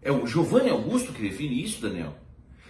É 0.06 0.12
o 0.12 0.24
Giovanni 0.24 0.70
Augusto 0.70 1.12
que 1.12 1.20
define 1.20 1.64
isso, 1.64 1.82
Daniel? 1.82 2.16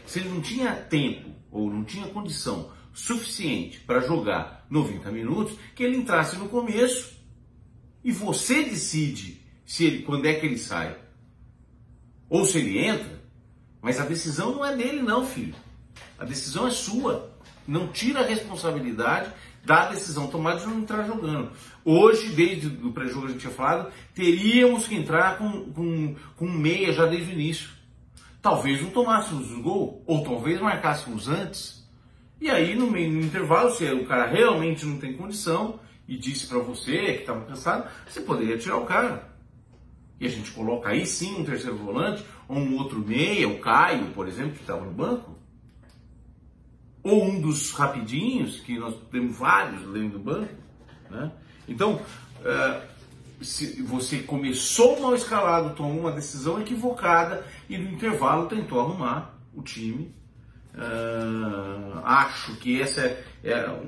Se 0.07 0.21
ele 0.21 0.31
não 0.31 0.41
tinha 0.41 0.75
tempo 0.75 1.29
ou 1.51 1.71
não 1.71 1.85
tinha 1.85 2.09
condição 2.09 2.73
suficiente 2.95 3.79
para 3.81 4.01
jogar 4.01 4.67
90 4.71 5.13
minutos, 5.13 5.59
que 5.75 5.83
ele 5.83 5.99
entrasse 5.99 6.37
no 6.37 6.49
começo 6.49 7.15
e 8.03 8.11
você 8.11 8.63
decide 8.63 9.45
se 9.67 9.85
ele, 9.85 10.03
quando 10.03 10.25
é 10.25 10.33
que 10.33 10.47
ele 10.47 10.57
sai 10.57 10.97
ou 12.27 12.43
se 12.47 12.57
ele 12.57 12.79
entra, 12.79 13.23
mas 13.83 14.01
a 14.01 14.07
decisão 14.07 14.55
não 14.55 14.65
é 14.65 14.75
dele, 14.75 15.03
não, 15.03 15.27
filho. 15.27 15.55
A 16.19 16.25
decisão 16.25 16.67
é 16.67 16.71
sua. 16.71 17.37
Não 17.69 17.93
tira 17.93 18.21
a 18.21 18.27
responsabilidade 18.27 19.31
da 19.67 19.89
decisão 19.89 20.29
tomada 20.29 20.61
de 20.61 20.67
não 20.67 20.79
entrar 20.79 21.05
jogando. 21.05 21.51
Hoje, 21.85 22.29
desde 22.29 22.69
o 22.87 22.93
pré-jogo 22.93 23.27
a 23.27 23.31
gente 23.31 23.41
tinha 23.41 23.53
falado, 23.53 23.91
teríamos 24.15 24.87
que 24.87 24.95
entrar 24.95 25.37
com, 25.39 25.73
com, 25.73 26.15
com 26.37 26.49
meia 26.49 26.93
já 26.93 27.05
desde 27.05 27.33
o 27.33 27.35
início. 27.35 27.69
Talvez 28.41 28.81
não 28.81 28.91
tomássemos 28.91 29.51
o 29.51 29.61
gol, 29.61 30.05
ou 30.07 30.23
talvez 30.23 30.61
marcássemos 30.61 31.29
antes. 31.29 31.85
E 32.41 32.49
aí, 32.49 32.77
no 32.77 32.89
meio 32.89 33.13
no 33.13 33.21
intervalo, 33.21 33.73
se 33.73 33.85
o 33.91 34.07
cara 34.07 34.27
realmente 34.27 34.87
não 34.87 34.99
tem 34.99 35.15
condição 35.15 35.81
e 36.07 36.17
disse 36.17 36.47
para 36.47 36.61
você 36.61 37.15
que 37.15 37.21
estava 37.21 37.45
cansado, 37.45 37.91
você 38.09 38.21
poderia 38.21 38.57
tirar 38.57 38.77
o 38.77 38.87
cara. 38.87 39.35
E 40.21 40.27
a 40.27 40.31
gente 40.31 40.53
coloca 40.53 40.91
aí 40.91 41.05
sim 41.05 41.41
um 41.41 41.45
terceiro 41.45 41.77
volante, 41.77 42.25
ou 42.47 42.57
um 42.57 42.77
outro 42.77 43.01
meia, 43.01 43.49
o 43.49 43.59
Caio, 43.59 44.13
por 44.13 44.29
exemplo, 44.29 44.53
que 44.53 44.61
estava 44.61 44.85
no 44.85 44.93
banco. 44.93 45.37
Ou 47.07 47.25
um 47.25 47.41
dos 47.41 47.71
rapidinhos, 47.71 48.59
que 48.61 48.79
nós 48.79 48.97
temos 49.13 49.37
vários 49.37 49.81
dentro 49.93 50.19
do 50.19 50.25
banco. 50.25 50.53
Né? 51.09 51.31
Então, 51.69 52.01
uh, 52.41 53.45
se 53.45 53.81
você 53.83 54.19
começou 54.19 55.01
mal 55.01 55.15
escalado, 55.15 55.77
tomou 55.77 56.01
uma 56.01 56.11
decisão 56.11 56.61
equivocada 56.61 57.47
e 57.69 57.79
no 57.79 57.91
intervalo 57.91 58.47
tentou 58.47 58.81
arrumar 58.81 59.39
o 59.55 59.63
time. 59.63 60.13
Uh, 60.75 62.01
acho 62.03 62.57
que 62.57 62.83
essa 62.83 63.01
é, 63.03 63.25
é 63.45 63.81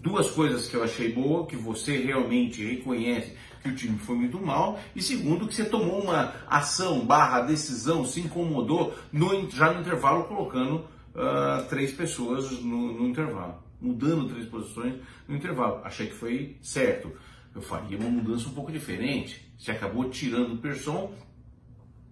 duas 0.00 0.30
coisas 0.32 0.66
que 0.66 0.74
eu 0.74 0.82
achei 0.82 1.12
boa, 1.12 1.46
que 1.46 1.56
você 1.56 1.96
realmente 1.96 2.64
reconhece 2.64 3.36
que 3.62 3.68
o 3.70 3.74
time 3.74 3.98
foi 3.98 4.16
muito 4.16 4.38
mal, 4.38 4.78
e 4.94 5.00
segundo, 5.00 5.48
que 5.48 5.54
você 5.54 5.64
tomou 5.64 6.02
uma 6.02 6.34
ação 6.46 7.06
barra 7.06 7.40
decisão, 7.40 8.04
se 8.04 8.20
incomodou 8.20 8.94
no, 9.10 9.48
já 9.48 9.72
no 9.72 9.80
intervalo, 9.80 10.24
colocando 10.24 10.84
uh, 11.14 11.66
três 11.68 11.92
pessoas 11.92 12.50
no, 12.60 12.92
no, 12.92 13.06
intervalo, 13.06 13.62
mudando 13.80 14.28
três 14.28 14.46
posições 14.46 14.94
no 15.28 15.36
intervalo. 15.36 15.80
Achei 15.84 16.08
que 16.08 16.14
foi 16.14 16.56
certo. 16.60 17.12
Eu 17.54 17.62
faria 17.62 17.96
uma 17.96 18.10
mudança 18.10 18.48
um 18.48 18.52
pouco 18.52 18.72
diferente. 18.72 19.48
Você 19.56 19.70
acabou 19.70 20.10
tirando 20.10 20.54
o 20.54 20.58
Persson 20.58 21.12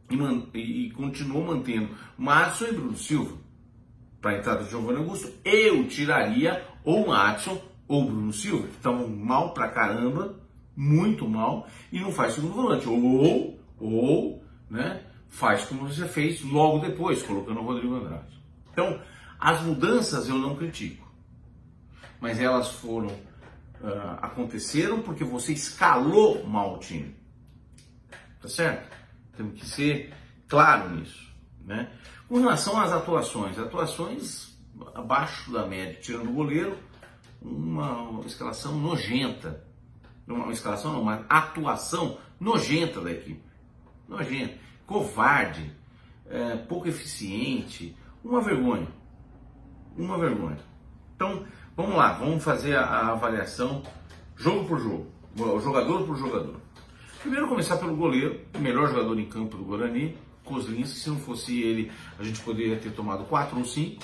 e, 0.09 0.17
man, 0.17 0.47
e, 0.55 0.91
continuou 0.91 1.45
mantendo 1.45 1.89
Madison 2.17 2.67
e 2.67 2.73
Bruno 2.73 2.97
Silva. 2.97 3.37
Para 4.21 4.33
a 4.33 4.39
entrada 4.39 4.63
de 4.63 4.71
Giovanni 4.71 4.99
Augusto, 4.99 5.33
eu 5.45 5.87
tiraria 5.89 6.65
ou 6.85 7.09
Madison 7.09 7.61
ou 7.89 8.05
Bruno 8.05 8.33
Silva, 8.33 8.69
que 8.69 8.77
estavam 8.77 9.09
mal 9.09 9.53
pra 9.53 9.69
caramba, 9.69 10.37
muito 10.77 11.29
mal 11.29 11.67
e 11.91 11.99
não 11.99 12.13
faz 12.13 12.35
segundo 12.35 12.55
volante. 12.55 12.89
Ou, 12.89 13.59
ou, 13.81 14.45
né, 14.71 15.03
faz 15.29 15.65
como 15.65 15.89
você 15.89 16.07
fez 16.07 16.43
logo 16.45 16.79
depois, 16.79 17.23
colocando 17.23 17.59
o 17.61 17.65
Rodrigo 17.65 17.97
Andrade. 17.97 18.42
Então, 18.73 19.00
as 19.38 19.61
mudanças 19.62 20.29
eu 20.29 20.37
não 20.37 20.57
critico, 20.57 21.11
mas 22.21 22.41
elas 22.41 22.73
foram, 22.73 23.09
uh, 23.09 24.19
aconteceram 24.23 25.02
porque 25.02 25.25
você 25.25 25.52
escalou 25.52 26.45
mal 26.47 26.76
o 26.76 26.79
time. 26.79 27.14
Tá 28.41 28.49
certo? 28.49 28.97
Temos 29.37 29.61
que 29.61 29.67
ser 29.67 30.12
claro 30.49 30.91
nisso, 30.91 31.33
né? 31.64 31.91
Com 32.29 32.41
relação 32.41 32.81
às 32.81 32.91
atuações, 32.93 33.59
atuações 33.59 34.57
abaixo 34.95 35.52
da 35.52 35.67
média, 35.67 36.00
tirando 36.00 36.31
o 36.31 36.33
goleiro, 36.33 36.76
uma 37.41 38.21
escalação 38.25 38.76
nojenta 38.79 39.62
uma 40.26 40.52
escalação, 40.52 40.93
não, 40.93 41.02
uma 41.02 41.25
atuação 41.29 42.19
nojenta 42.38 43.00
da 43.00 43.11
equipe. 43.11 43.43
Nojenta, 44.09 44.55
covarde, 44.87 45.73
é, 46.26 46.57
pouco 46.57 46.88
eficiente, 46.88 47.97
uma 48.25 48.41
vergonha. 48.41 48.88
Uma 49.97 50.19
vergonha. 50.19 50.59
Então, 51.14 51.45
vamos 51.76 51.97
lá, 51.97 52.12
vamos 52.12 52.43
fazer 52.43 52.76
a, 52.76 52.85
a 52.85 53.12
avaliação 53.12 53.83
jogo 54.37 54.64
por 54.67 54.79
jogo, 54.81 55.07
jogador 55.61 56.05
por 56.05 56.17
jogador. 56.17 56.57
Primeiro 57.21 57.47
começar 57.47 57.76
pelo 57.76 57.95
goleiro, 57.95 58.41
o 58.55 58.59
melhor 58.59 58.88
jogador 58.88 59.19
em 59.19 59.26
campo 59.26 59.57
do 59.57 59.64
Guarani, 59.64 60.17
Kozlinski, 60.45 60.99
se 60.99 61.09
não 61.09 61.19
fosse 61.19 61.62
ele, 61.62 61.93
a 62.19 62.23
gente 62.25 62.41
poderia 62.41 62.76
ter 62.76 62.93
tomado 62.93 63.25
4 63.25 63.57
ou 63.57 63.64
5, 63.64 64.02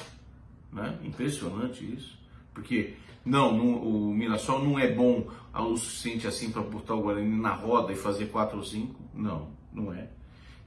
né? 0.72 0.98
Impressionante 1.02 1.84
isso, 1.84 2.16
porque 2.54 2.94
não, 3.24 3.56
não, 3.56 3.82
o 3.82 4.14
Mirassol 4.14 4.64
não 4.64 4.78
é 4.78 4.92
bom 4.92 5.26
o 5.52 5.76
suficiente 5.76 6.26
assim 6.26 6.50
para 6.50 6.62
botar 6.62 6.94
o 6.94 7.02
Guarani 7.02 7.40
na 7.40 7.52
roda 7.52 7.92
e 7.92 7.96
fazer 7.96 8.26
4 8.26 8.56
ou 8.56 8.62
5. 8.62 8.94
Não, 9.14 9.50
não 9.72 9.92
é. 9.92 10.08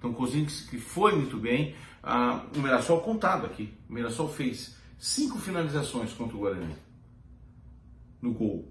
Então, 0.01 0.11
Kozinski 0.13 0.79
foi 0.79 1.15
muito 1.15 1.37
bem. 1.37 1.75
Ah, 2.01 2.43
o 2.55 2.59
Mirassol 2.59 3.01
contado 3.01 3.45
aqui. 3.45 3.71
O 3.87 3.93
Mirassol 3.93 4.27
fez 4.27 4.75
cinco 4.97 5.37
finalizações 5.37 6.11
contra 6.11 6.35
o 6.35 6.39
Guarani 6.39 6.75
no 8.19 8.33
gol. 8.33 8.67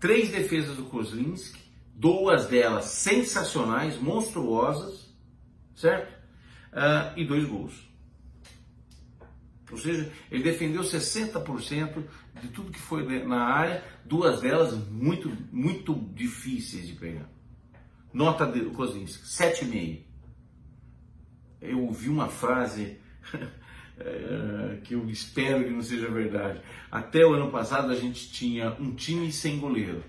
Três 0.00 0.30
defesas 0.30 0.78
do 0.78 0.84
Kozlinski, 0.84 1.60
duas 1.94 2.46
delas 2.46 2.86
sensacionais, 2.86 4.00
monstruosas, 4.00 5.14
certo? 5.74 6.10
Uh, 6.72 7.18
e 7.18 7.24
dois 7.26 7.44
gols. 7.46 7.86
Ou 9.70 9.76
seja, 9.76 10.10
ele 10.30 10.42
defendeu 10.42 10.80
60% 10.80 12.02
de 12.40 12.48
tudo 12.48 12.72
que 12.72 12.80
foi 12.80 13.24
na 13.26 13.42
área, 13.42 13.84
duas 14.06 14.40
delas 14.40 14.74
muito, 14.88 15.30
muito 15.52 15.94
difíceis 16.14 16.86
de 16.86 16.94
pegar. 16.94 17.28
Nota 18.10 18.46
do 18.46 18.70
Kozlinski, 18.70 19.24
7,5. 19.24 20.05
Eu 21.60 21.82
ouvi 21.82 22.08
uma 22.08 22.28
frase 22.28 22.98
é, 23.98 24.78
que 24.84 24.94
eu 24.94 25.08
espero 25.08 25.64
que 25.64 25.70
não 25.70 25.82
seja 25.82 26.08
verdade. 26.10 26.60
Até 26.90 27.24
o 27.24 27.34
ano 27.34 27.50
passado 27.50 27.90
a 27.90 27.94
gente 27.94 28.30
tinha 28.30 28.76
um 28.80 28.94
time 28.94 29.32
sem 29.32 29.58
goleiro. 29.58 30.02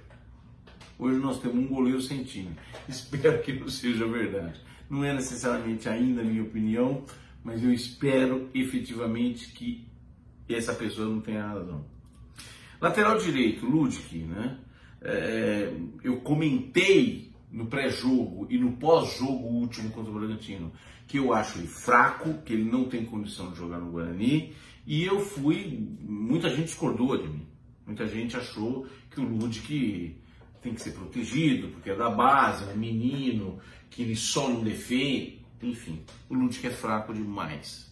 Hoje 0.99 1.19
nós 1.19 1.39
temos 1.39 1.57
um 1.57 1.67
goleiro 1.67 2.01
sem 2.01 2.23
time. 2.23 2.57
Espero 2.89 3.41
que 3.43 3.53
não 3.53 3.69
seja 3.69 4.07
verdade. 4.07 4.59
Não 4.89 5.03
é 5.03 5.13
necessariamente 5.13 5.87
ainda 5.87 6.21
a 6.21 6.23
minha 6.23 6.41
opinião, 6.41 7.03
mas 7.43 7.63
eu 7.63 7.71
espero 7.71 8.49
efetivamente 8.53 9.51
que 9.51 9.85
essa 10.49 10.73
pessoa 10.73 11.07
não 11.07 11.19
tenha 11.21 11.45
razão. 11.45 11.85
Lateral 12.79 13.17
direito, 13.17 13.65
Ludic, 13.65 14.17
né? 14.19 14.57
É, 15.01 15.73
eu 16.03 16.21
comentei 16.21 17.31
no 17.51 17.67
pré-jogo 17.67 18.47
e 18.49 18.57
no 18.57 18.73
pós-jogo 18.73 19.47
último 19.47 19.89
contra 19.91 20.11
o 20.11 20.13
Bragantino 20.13 20.71
que 21.07 21.17
eu 21.17 21.33
acho 21.33 21.57
ele 21.57 21.67
fraco, 21.67 22.33
que 22.45 22.53
ele 22.53 22.69
não 22.69 22.85
tem 22.85 23.05
condição 23.05 23.51
de 23.51 23.57
jogar 23.57 23.79
no 23.79 23.91
Guarani, 23.91 24.53
e 24.85 25.03
eu 25.03 25.19
fui, 25.19 25.87
muita 26.01 26.49
gente 26.49 26.65
discordou 26.65 27.17
de 27.17 27.27
mim. 27.27 27.47
Muita 27.85 28.05
gente 28.05 28.35
achou 28.35 28.85
que 29.09 29.19
o 29.19 29.23
Ludic 29.23 30.17
tem 30.61 30.73
que 30.73 30.81
ser 30.81 30.91
protegido, 30.91 31.69
porque 31.69 31.89
é 31.89 31.95
da 31.95 32.09
base, 32.09 32.69
é 32.69 32.73
menino, 32.73 33.59
que 33.89 34.01
ele 34.01 34.15
só 34.15 34.49
não 34.49 34.61
defende, 34.61 35.41
enfim. 35.61 36.03
O 36.29 36.35
Ludic 36.35 36.67
é 36.67 36.69
fraco 36.69 37.13
demais. 37.13 37.89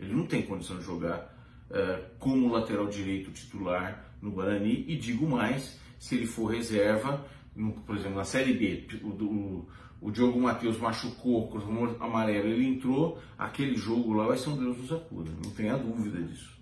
Ele 0.00 0.14
não 0.14 0.24
tem 0.24 0.42
condição 0.42 0.78
de 0.78 0.84
jogar 0.84 1.34
uh, 1.70 2.04
como 2.18 2.50
lateral 2.50 2.86
direito 2.86 3.30
titular 3.30 4.14
no 4.22 4.30
Guarani, 4.30 4.84
e 4.88 4.96
digo 4.96 5.28
mais, 5.28 5.78
se 5.98 6.14
ele 6.14 6.26
for 6.26 6.46
reserva, 6.46 7.26
no, 7.54 7.72
por 7.72 7.96
exemplo, 7.96 8.16
na 8.16 8.24
Série 8.24 8.54
B, 8.54 8.86
o, 9.02 9.08
o, 9.08 9.57
o 10.00 10.10
Diogo 10.10 10.40
Matheus 10.40 10.78
machucou, 10.78 11.48
cruzou 11.48 11.96
amarelo, 12.00 12.48
ele 12.48 12.66
entrou, 12.66 13.20
aquele 13.36 13.76
jogo 13.76 14.12
lá 14.12 14.26
vai 14.26 14.38
ser 14.38 14.50
um 14.50 14.56
Deus 14.56 14.78
nos 14.78 14.92
acuda, 14.92 15.30
não 15.44 15.50
tenha 15.50 15.76
dúvida 15.76 16.22
disso. 16.22 16.56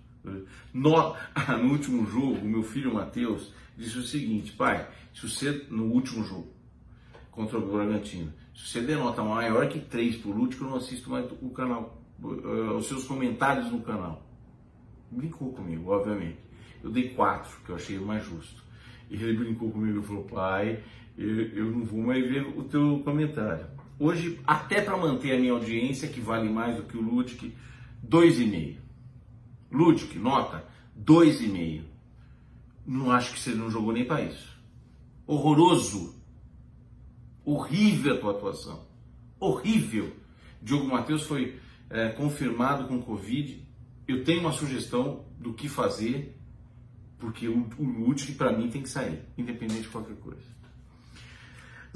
No, 0.73 1.14
no 1.62 1.73
último 1.73 2.07
jogo, 2.07 2.45
meu 2.47 2.62
filho 2.62 2.95
Matheus 2.95 3.52
disse 3.76 3.99
o 3.99 4.02
seguinte, 4.02 4.52
pai, 4.52 4.88
se 5.14 5.28
você, 5.28 5.66
no 5.71 5.85
último 5.85 6.25
jogo, 6.25 6.49
contra 7.31 7.59
o 7.59 7.73
Bragantino, 7.73 8.33
se 8.55 8.69
você 8.69 8.81
denota 8.81 9.23
maior 9.23 9.69
que 9.69 9.78
3 9.78 10.16
por 10.16 10.35
último, 10.35 10.66
eu 10.66 10.71
não 10.71 10.76
assisto 10.78 11.11
mais 11.11 11.31
o 11.43 11.50
canal, 11.50 12.02
uh, 12.23 12.76
os 12.76 12.87
seus 12.87 13.05
comentários 13.05 13.71
no 13.71 13.81
canal. 13.83 14.26
Brincou 15.11 15.52
comigo, 15.52 15.90
obviamente. 15.90 16.38
Eu 16.83 16.90
dei 16.90 17.11
4, 17.11 17.64
que 17.64 17.71
eu 17.71 17.76
achei 17.76 17.99
mais 17.99 18.25
justo. 18.25 18.64
E 19.11 19.14
ele 19.14 19.37
brincou 19.37 19.71
comigo 19.71 20.00
e 20.00 20.02
falou, 20.02 20.25
pai, 20.25 20.83
eu, 21.16 21.49
eu 21.49 21.70
não 21.70 21.85
vou 21.85 22.02
mais 22.02 22.26
ver 22.28 22.42
o 22.42 22.64
teu 22.64 23.00
comentário. 23.04 23.66
Hoje, 23.99 24.38
até 24.46 24.82
para 24.82 24.96
manter 24.96 25.32
a 25.32 25.38
minha 25.38 25.52
audiência, 25.52 26.08
que 26.08 26.20
vale 26.20 26.49
mais 26.50 26.76
do 26.76 26.82
que 26.82 26.96
o 26.96 27.00
Ludic, 27.00 27.54
2,5. 28.06 28.76
Ludic, 29.73 30.18
nota, 30.18 30.64
2,5. 31.02 31.82
Não 32.87 33.11
acho 33.11 33.32
que 33.32 33.40
você 33.40 33.50
não 33.52 33.70
jogou 33.70 33.92
nem 33.92 34.05
para 34.05 34.22
isso. 34.22 34.57
Horroroso. 35.26 36.14
Horrível 37.44 38.14
a 38.14 38.18
tua 38.18 38.31
atuação. 38.33 38.87
Horrível. 39.40 40.12
Diogo 40.62 40.87
Matheus 40.87 41.22
foi 41.22 41.59
é, 41.88 42.11
confirmado 42.11 42.87
com 42.87 43.00
Covid. 43.00 43.66
Eu 44.07 44.24
tenho 44.24 44.40
uma 44.40 44.52
sugestão 44.52 45.24
do 45.38 45.55
que 45.55 45.68
fazer, 45.68 46.38
porque 47.18 47.48
o, 47.48 47.68
o 47.79 47.85
Ludic 47.85 48.33
para 48.33 48.57
mim 48.57 48.68
tem 48.68 48.83
que 48.83 48.88
sair, 48.88 49.22
independente 49.37 49.83
de 49.83 49.88
qualquer 49.88 50.16
coisa. 50.16 50.56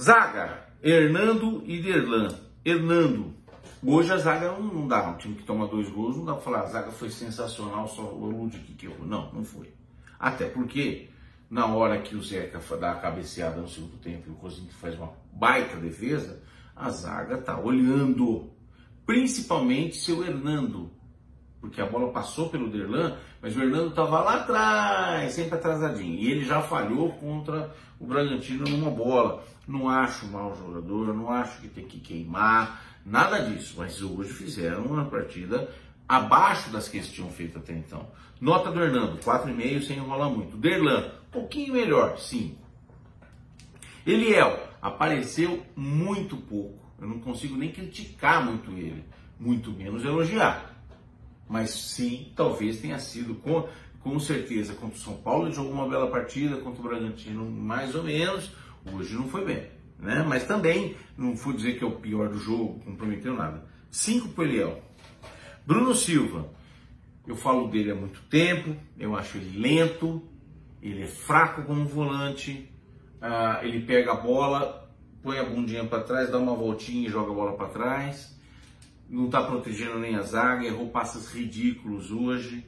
Zaga, 0.01 0.67
Hernando 0.83 1.63
e 1.67 1.79
Derlan. 1.83 2.29
Hernando. 2.65 3.35
Hoje 3.85 4.11
a 4.11 4.17
zaga 4.17 4.51
não, 4.53 4.89
dá, 4.89 5.11
um 5.11 5.19
time 5.19 5.35
que 5.35 5.43
toma 5.43 5.67
dois 5.67 5.91
gols, 5.91 6.17
não 6.17 6.25
dá 6.25 6.33
para 6.33 6.43
falar, 6.43 6.61
a 6.61 6.67
zaga 6.69 6.91
foi 6.91 7.11
sensacional, 7.11 7.87
só 7.87 8.05
o 8.05 8.25
Ludwig 8.25 8.73
que 8.79 8.87
errou. 8.87 9.07
Não, 9.07 9.31
não 9.31 9.45
foi. 9.45 9.71
Até 10.19 10.47
porque, 10.47 11.11
na 11.51 11.67
hora 11.67 12.01
que 12.01 12.17
o 12.17 12.23
Zeca 12.23 12.59
dá 12.79 12.93
a 12.93 12.95
cabeceada 12.95 13.61
no 13.61 13.69
segundo 13.69 13.99
tempo 13.99 14.29
e 14.29 14.31
o 14.31 14.37
Cozinho 14.37 14.71
faz 14.73 14.95
uma 14.95 15.13
baita 15.35 15.77
defesa, 15.77 16.43
a 16.75 16.89
zaga 16.89 17.37
tá 17.37 17.61
olhando. 17.61 18.51
Principalmente 19.05 19.97
seu 19.97 20.25
Hernando. 20.25 20.91
Porque 21.61 21.79
a 21.79 21.87
bola 21.87 22.11
passou 22.11 22.49
pelo 22.49 22.71
Derlan, 22.71 23.19
mas 23.43 23.57
o 23.57 23.63
Hernando 23.63 23.89
estava 23.89 24.21
lá 24.21 24.35
atrás, 24.37 25.33
sempre 25.33 25.55
atrasadinho. 25.55 26.15
E 26.15 26.31
ele 26.31 26.45
já 26.45 26.61
falhou 26.61 27.13
contra 27.13 27.75
o 27.99 28.07
Bragantino 28.07 28.65
numa 28.69 28.91
bola. 28.91 29.43
Não 29.67 29.89
acho 29.89 30.27
mau 30.27 30.55
jogador, 30.55 31.15
não 31.15 31.31
acho 31.31 31.61
que 31.61 31.69
tem 31.69 31.87
que 31.87 32.01
queimar, 32.01 32.83
nada 33.05 33.39
disso. 33.39 33.75
Mas 33.79 34.03
hoje 34.03 34.33
fizeram 34.33 34.85
uma 34.85 35.05
partida 35.07 35.71
abaixo 36.09 36.71
das 36.71 36.89
que 36.89 36.99
eles 36.99 37.11
tinham 37.11 37.31
feito 37.31 37.59
até 37.59 37.73
então. 37.73 38.09
Nota 38.41 38.71
do 38.71 38.83
Hernando, 38.83 39.19
4,5 39.19 39.83
sem 39.87 39.97
enrolar 39.97 40.31
muito. 40.31 40.57
Derlan, 40.57 41.11
pouquinho 41.31 41.75
melhor, 41.75 42.19
5. 42.19 42.59
Eliel, 44.07 44.59
apareceu 44.83 45.63
muito 45.77 46.37
pouco. 46.37 46.79
Eu 47.01 47.07
não 47.07 47.21
consigo 47.21 47.57
nem 47.57 47.71
criticar 47.71 48.45
muito 48.45 48.71
ele, 48.73 49.05
muito 49.39 49.71
menos 49.71 50.05
elogiar. 50.05 50.70
Mas 51.51 51.71
sim, 51.71 52.33
talvez 52.37 52.79
tenha 52.79 53.01
sido 53.01 53.35
com, 53.35 53.69
com 53.99 54.21
certeza 54.21 54.73
contra 54.73 54.97
o 54.97 55.01
São 55.01 55.15
Paulo 55.15 55.51
jogou 55.51 55.73
uma 55.73 55.89
bela 55.89 56.09
partida, 56.09 56.57
contra 56.59 56.81
o 56.81 56.85
Bragantino 56.85 57.45
mais 57.45 57.93
ou 57.97 58.05
menos. 58.05 58.53
Hoje 58.95 59.17
não 59.17 59.27
foi 59.27 59.45
bem, 59.45 59.67
né? 59.99 60.25
Mas 60.27 60.47
também 60.47 60.95
não 61.19 61.35
vou 61.35 61.53
dizer 61.53 61.77
que 61.77 61.83
é 61.83 61.87
o 61.89 61.97
pior 61.97 62.29
do 62.29 62.39
jogo, 62.39 62.79
comprometeu 62.85 63.35
nada. 63.35 63.65
5 63.91 64.29
para 64.29 64.45
Eliel. 64.45 64.81
Bruno 65.67 65.93
Silva, 65.93 66.49
eu 67.27 67.35
falo 67.35 67.67
dele 67.67 67.91
há 67.91 67.97
muito 67.97 68.23
tempo, 68.31 68.77
eu 68.97 69.17
acho 69.17 69.37
ele 69.37 69.59
lento, 69.59 70.23
ele 70.81 71.03
é 71.03 71.09
fraco 71.09 71.65
como 71.65 71.85
volante, 71.85 72.71
uh, 73.21 73.65
ele 73.65 73.81
pega 73.81 74.13
a 74.13 74.17
bola, 74.17 74.89
põe 75.21 75.41
a 75.41 75.45
bundinha 75.45 75.85
para 75.85 76.05
trás, 76.05 76.31
dá 76.31 76.39
uma 76.39 76.55
voltinha 76.55 77.09
e 77.09 77.11
joga 77.11 77.33
a 77.33 77.35
bola 77.35 77.57
para 77.57 77.67
trás. 77.67 78.40
Não 79.11 79.27
está 79.27 79.43
protegendo 79.43 79.99
nem 79.99 80.15
a 80.15 80.23
zaga, 80.23 80.65
errou 80.65 80.89
passes 80.89 81.33
ridículos 81.33 82.13
hoje. 82.13 82.65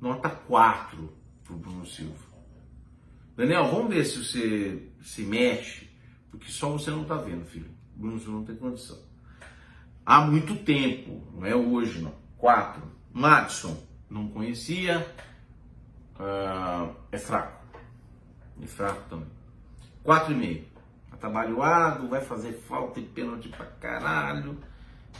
Nota 0.00 0.28
4 0.28 1.12
para 1.44 1.54
o 1.54 1.56
Bruno 1.56 1.86
Silva. 1.86 2.26
Daniel, 3.36 3.70
vamos 3.70 3.94
ver 3.94 4.04
se 4.04 4.24
você 4.24 4.88
se 5.00 5.22
mexe, 5.22 5.88
porque 6.28 6.50
só 6.50 6.70
você 6.70 6.90
não 6.90 7.02
está 7.02 7.14
vendo, 7.14 7.44
filho. 7.44 7.70
Bruno 7.94 8.18
Silva 8.18 8.38
não 8.38 8.44
tem 8.44 8.56
condição. 8.56 8.98
Há 10.04 10.22
muito 10.22 10.56
tempo, 10.56 11.22
não 11.32 11.46
é 11.46 11.54
hoje, 11.54 12.02
não. 12.02 12.14
4. 12.36 12.82
Madison, 13.12 13.80
não 14.10 14.28
conhecia, 14.28 15.06
uh, 16.18 16.94
é 17.12 17.18
fraco. 17.18 17.64
É 18.60 18.66
fraco 18.66 19.08
também. 19.08 19.28
4,5. 20.04 20.64
Atabalhoado, 21.12 22.08
vai 22.08 22.20
fazer 22.20 22.54
falta 22.68 22.98
e 22.98 23.04
pênalti 23.04 23.48
pra 23.48 23.66
caralho. 23.66 24.58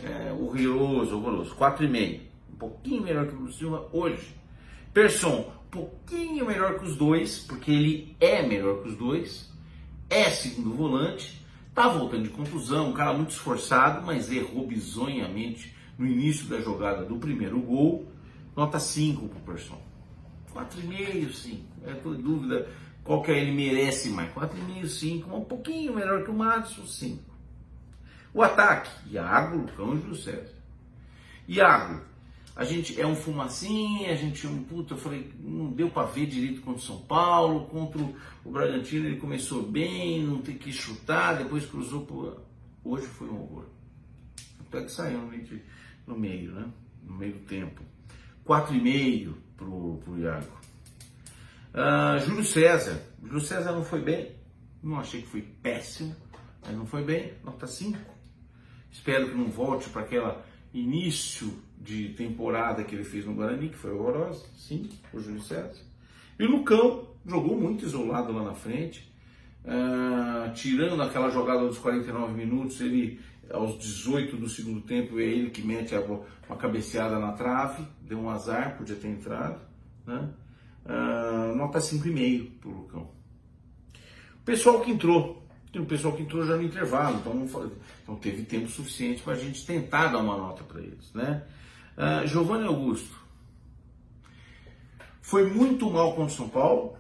É, 0.03 0.33
horroroso, 0.33 1.17
horroroso. 1.17 1.55
4,5. 1.57 2.21
Um 2.53 2.57
pouquinho 2.57 3.03
melhor 3.03 3.27
que 3.27 3.35
o 3.35 3.53
Silva 3.53 3.89
hoje. 3.93 4.35
Persson, 4.93 5.53
pouquinho 5.77 6.47
melhor 6.47 6.79
que 6.79 6.87
os 6.87 6.97
dois, 6.97 7.39
porque 7.41 7.71
ele 7.71 8.17
é 8.19 8.43
melhor 8.43 8.83
que 8.83 8.89
os 8.89 8.97
dois, 8.97 9.53
é 10.09 10.25
segundo 10.31 10.75
volante, 10.75 11.45
tá 11.75 11.87
voltando 11.87 12.23
de 12.23 12.31
contusão, 12.31 12.89
um 12.89 12.93
cara 12.95 13.13
muito 13.13 13.31
esforçado, 13.31 14.05
mas 14.07 14.33
errou 14.33 14.67
bizonhamente 14.67 15.75
no 15.99 16.07
início 16.07 16.47
da 16.47 16.61
jogada 16.61 17.05
do 17.05 17.17
primeiro 17.17 17.61
gol. 17.61 18.09
Nota 18.57 18.79
5 18.79 19.29
pro 19.29 19.41
Persson. 19.41 19.79
4,5, 20.55 21.33
5. 21.33 21.63
É 21.85 21.93
toda 21.93 22.17
dúvida 22.17 22.69
qual 23.05 23.23
que 23.23 23.31
ele 23.31 23.53
merece 23.53 24.09
mais. 24.09 24.33
4,5, 24.33 24.87
5, 24.87 25.37
um 25.37 25.45
pouquinho 25.45 25.95
melhor 25.95 26.25
que 26.25 26.31
o 26.31 26.35
Madison, 26.35 26.87
5. 26.87 27.36
O 28.37 28.43
ataque, 28.43 28.91
Iago, 29.11 29.57
Lucão 29.57 29.97
e 29.97 30.01
Júlio 30.03 30.15
César. 30.15 30.53
Iago, 31.49 32.03
a 32.55 32.65
gente 32.65 33.01
é 33.01 33.07
um 33.07 33.17
fumacinha, 33.17 34.13
a 34.13 34.15
gente 34.15 34.47
é 34.47 34.51
um 34.51 34.63
puta, 34.63 34.93
eu 34.93 34.99
falei, 34.99 35.33
não 35.41 35.71
deu 35.71 35.89
para 35.89 36.07
ver 36.07 36.27
direito 36.27 36.61
contra 36.61 36.79
o 36.79 36.85
São 36.85 36.99
Paulo, 36.99 37.65
contra 37.65 37.99
o 37.99 38.51
Bragantino 38.51 39.07
ele 39.07 39.17
começou 39.17 39.63
bem, 39.63 40.23
não 40.23 40.43
tem 40.43 40.55
que 40.59 40.71
chutar, 40.71 41.39
depois 41.39 41.65
cruzou 41.65 42.05
por... 42.05 42.43
Hoje 42.85 43.07
foi 43.07 43.27
um 43.27 43.41
horror. 43.41 43.65
até 44.61 44.83
que 44.83 44.93
saiu 44.93 45.19
no 45.19 45.29
meio, 45.29 45.63
no 46.07 46.19
meio, 46.19 46.53
né? 46.53 46.69
No 47.05 47.17
meio 47.17 47.33
do 47.33 47.47
tempo. 47.47 47.83
4,5 48.45 49.33
pro, 49.57 49.97
pro 50.05 50.19
Iago. 50.19 50.61
Uh, 51.73 52.21
Júlio 52.27 52.45
César. 52.45 53.01
Júlio 53.23 53.41
César 53.41 53.73
não 53.73 53.83
foi 53.83 54.03
bem. 54.03 54.37
Não 54.83 55.01
achei 55.01 55.23
que 55.23 55.29
foi 55.29 55.41
péssimo, 55.41 56.15
mas 56.63 56.77
não 56.77 56.85
foi 56.85 57.03
bem. 57.03 57.33
Nota 57.43 57.67
5. 57.67 58.16
Espero 58.97 59.29
que 59.29 59.37
não 59.37 59.51
volte 59.51 59.91
para 59.91 60.03
aquela 60.03 60.43
início 60.73 61.53
de 61.79 62.09
temporada 62.15 62.83
que 62.83 62.95
ele 62.95 63.05
fez 63.05 63.27
no 63.27 63.35
Guarani, 63.35 63.69
que 63.69 63.77
foi 63.77 63.93
horrorosa. 63.93 64.47
Sim, 64.57 64.89
o 65.13 65.21
Júlio 65.21 65.43
César. 65.43 65.85
E 66.39 66.45
o 66.45 66.51
Lucão 66.51 67.07
jogou 67.27 67.61
muito 67.61 67.85
isolado 67.85 68.33
lá 68.33 68.43
na 68.43 68.55
frente. 68.55 69.13
Uh, 69.65 70.53
tirando 70.55 71.01
aquela 71.03 71.29
jogada 71.29 71.67
dos 71.67 71.79
49 71.79 72.33
minutos, 72.33 72.81
ele 72.81 73.21
aos 73.51 73.79
18 73.79 74.37
do 74.39 74.49
segundo 74.49 74.81
tempo 74.81 75.21
é 75.21 75.25
ele 75.25 75.51
que 75.51 75.63
mete 75.63 75.95
a, 75.95 76.01
uma 76.01 76.57
cabeceada 76.57 77.19
na 77.19 77.33
trave, 77.33 77.85
deu 78.01 78.19
um 78.19 78.31
azar, 78.31 78.79
podia 78.79 78.97
ter 78.97 79.09
entrado. 79.09 79.61
Né? 80.07 80.31
Uh, 80.87 81.55
nota 81.55 81.79
5,5 81.81 82.51
para 82.61 82.69
o 82.71 82.73
Lucão. 82.73 83.11
O 84.41 84.45
pessoal 84.45 84.81
que 84.81 84.91
entrou, 84.91 85.36
tem 85.77 85.83
o 85.83 85.87
pessoal 85.87 86.15
que 86.15 86.23
entrou 86.23 86.47
já 86.47 86.57
no 86.57 86.63
intervalo, 86.63 87.19
então, 87.19 87.35
não, 87.35 87.45
então 87.45 88.17
teve 88.17 88.45
tempo 88.45 88.67
suficiente 88.67 89.23
para 89.23 89.35
a 89.35 89.37
gente 89.37 89.67
tentar 89.67 90.09
dar 90.09 90.19
uma 90.19 90.37
nota 90.37 90.65
para 90.65 90.81
eles. 90.81 91.13
Né? 91.13 91.43
Uh, 91.97 92.27
Giovanni 92.27 92.67
Augusto 92.67 93.15
foi 95.21 95.51
muito 95.51 95.91
mal 95.91 96.15
contra 96.15 96.33
o 96.33 96.37
São 96.37 96.49
Paulo, 96.49 96.97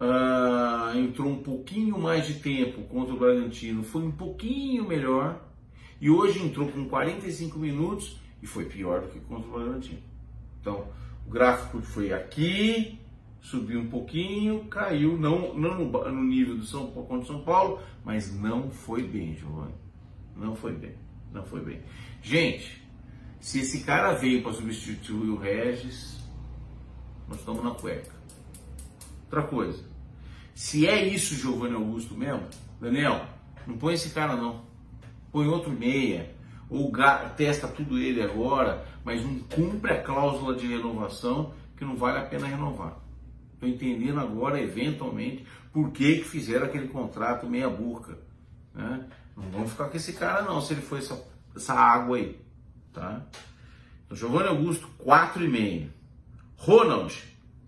uh, 0.00 0.96
entrou 0.96 1.28
um 1.28 1.42
pouquinho 1.42 1.98
mais 1.98 2.26
de 2.26 2.34
tempo 2.34 2.82
contra 2.84 3.14
o 3.14 3.18
Bragantino, 3.18 3.82
foi 3.82 4.02
um 4.02 4.12
pouquinho 4.12 4.88
melhor. 4.88 5.42
E 6.00 6.10
hoje 6.10 6.42
entrou 6.42 6.68
com 6.68 6.88
45 6.88 7.58
minutos 7.58 8.16
e 8.42 8.46
foi 8.46 8.66
pior 8.66 9.02
do 9.02 9.08
que 9.08 9.20
contra 9.20 9.48
o 9.48 9.52
Bragantino. 9.52 10.00
Então, 10.60 10.88
o 11.26 11.30
gráfico 11.30 11.80
foi 11.82 12.12
aqui, 12.12 12.98
subiu 13.46 13.78
um 13.78 13.86
pouquinho, 13.86 14.64
caiu, 14.64 15.16
não, 15.16 15.54
não 15.54 15.84
no, 15.84 16.24
nível 16.24 16.56
do 16.56 16.64
São 16.64 16.90
Paulo 16.90 17.06
contra 17.06 17.26
São 17.28 17.40
Paulo, 17.42 17.80
mas 18.04 18.34
não 18.34 18.68
foi 18.70 19.04
bem, 19.04 19.36
Giovanni. 19.36 19.74
Não 20.34 20.56
foi 20.56 20.72
bem. 20.72 20.94
Não 21.32 21.44
foi 21.44 21.60
bem. 21.60 21.80
Gente, 22.20 22.82
se 23.38 23.60
esse 23.60 23.84
cara 23.84 24.14
veio 24.14 24.42
para 24.42 24.52
substituir 24.52 25.30
o 25.30 25.36
Regis, 25.36 26.18
nós 27.28 27.38
estamos 27.38 27.62
na 27.62 27.70
cueca. 27.70 28.16
Outra 29.26 29.44
coisa, 29.44 29.84
se 30.52 30.84
é 30.84 31.06
isso 31.06 31.36
Giovanni 31.36 31.76
Augusto 31.76 32.16
mesmo, 32.16 32.48
Daniel, 32.80 33.26
não 33.64 33.78
põe 33.78 33.94
esse 33.94 34.10
cara 34.10 34.34
não. 34.34 34.64
Põe 35.30 35.46
outro 35.46 35.70
meia, 35.70 36.34
ou 36.68 36.90
testa 37.36 37.68
tudo 37.68 37.96
ele 37.96 38.20
agora, 38.20 38.84
mas 39.04 39.22
não 39.22 39.38
cumpre 39.38 39.92
a 39.92 40.02
cláusula 40.02 40.56
de 40.56 40.66
renovação 40.66 41.54
que 41.76 41.84
não 41.84 41.94
vale 41.94 42.18
a 42.18 42.22
pena 42.22 42.48
renovar. 42.48 43.05
Estou 43.56 43.68
entendendo 43.68 44.20
agora, 44.20 44.60
eventualmente, 44.60 45.46
por 45.72 45.90
que, 45.90 46.16
que 46.16 46.24
fizeram 46.24 46.66
aquele 46.66 46.88
contrato 46.88 47.48
meia 47.48 47.70
burca. 47.70 48.18
Né? 48.74 49.08
Não 49.34 49.50
vamos 49.50 49.70
ficar 49.70 49.88
com 49.88 49.96
esse 49.96 50.12
cara 50.12 50.42
não, 50.42 50.60
se 50.60 50.74
ele 50.74 50.82
for 50.82 50.98
essa, 50.98 51.22
essa 51.54 51.72
água 51.72 52.18
aí. 52.18 52.38
Tá? 52.92 53.26
Então, 54.04 54.16
Giovanni 54.16 54.48
Augusto, 54.48 54.88
4,5. 55.02 55.88
Ronald, 56.58 57.22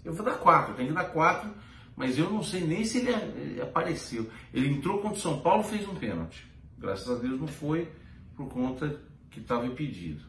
eu 0.05 0.13
vou 0.13 0.25
dar 0.25 0.37
quatro, 0.39 0.75
tem 0.75 0.89
que 0.89 0.93
dar 0.93 1.05
quatro, 1.05 1.51
mas 1.97 2.19
eu 2.19 2.31
não 2.31 2.43
sei 2.43 2.65
nem 2.65 2.85
se 2.85 2.99
ele, 2.99 3.11
ele 3.11 3.63
apareceu. 3.63 4.31
Ele 4.53 4.69
entrou 4.69 4.99
contra 4.99 5.19
o 5.19 5.21
São 5.21 5.41
Paulo 5.41 5.65
fez 5.65 5.89
um 5.89 5.95
pênalti. 5.95 6.47
Graças 6.79 7.09
a 7.11 7.21
Deus 7.21 7.41
não 7.41 7.49
foi 7.49 7.91
por 8.37 8.49
conta 8.49 9.01
que 9.31 9.41
estava 9.41 9.67
impedido. 9.67 10.23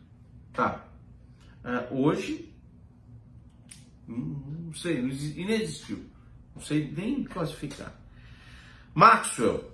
Tá. 0.52 0.86
Uh, 1.64 2.02
hoje, 2.02 2.49
não 4.18 4.74
sei, 4.74 4.98
inexistiu. 4.98 6.04
Não 6.56 6.62
sei 6.62 6.92
nem 6.96 7.24
classificar. 7.24 7.94
Maxwell 8.94 9.72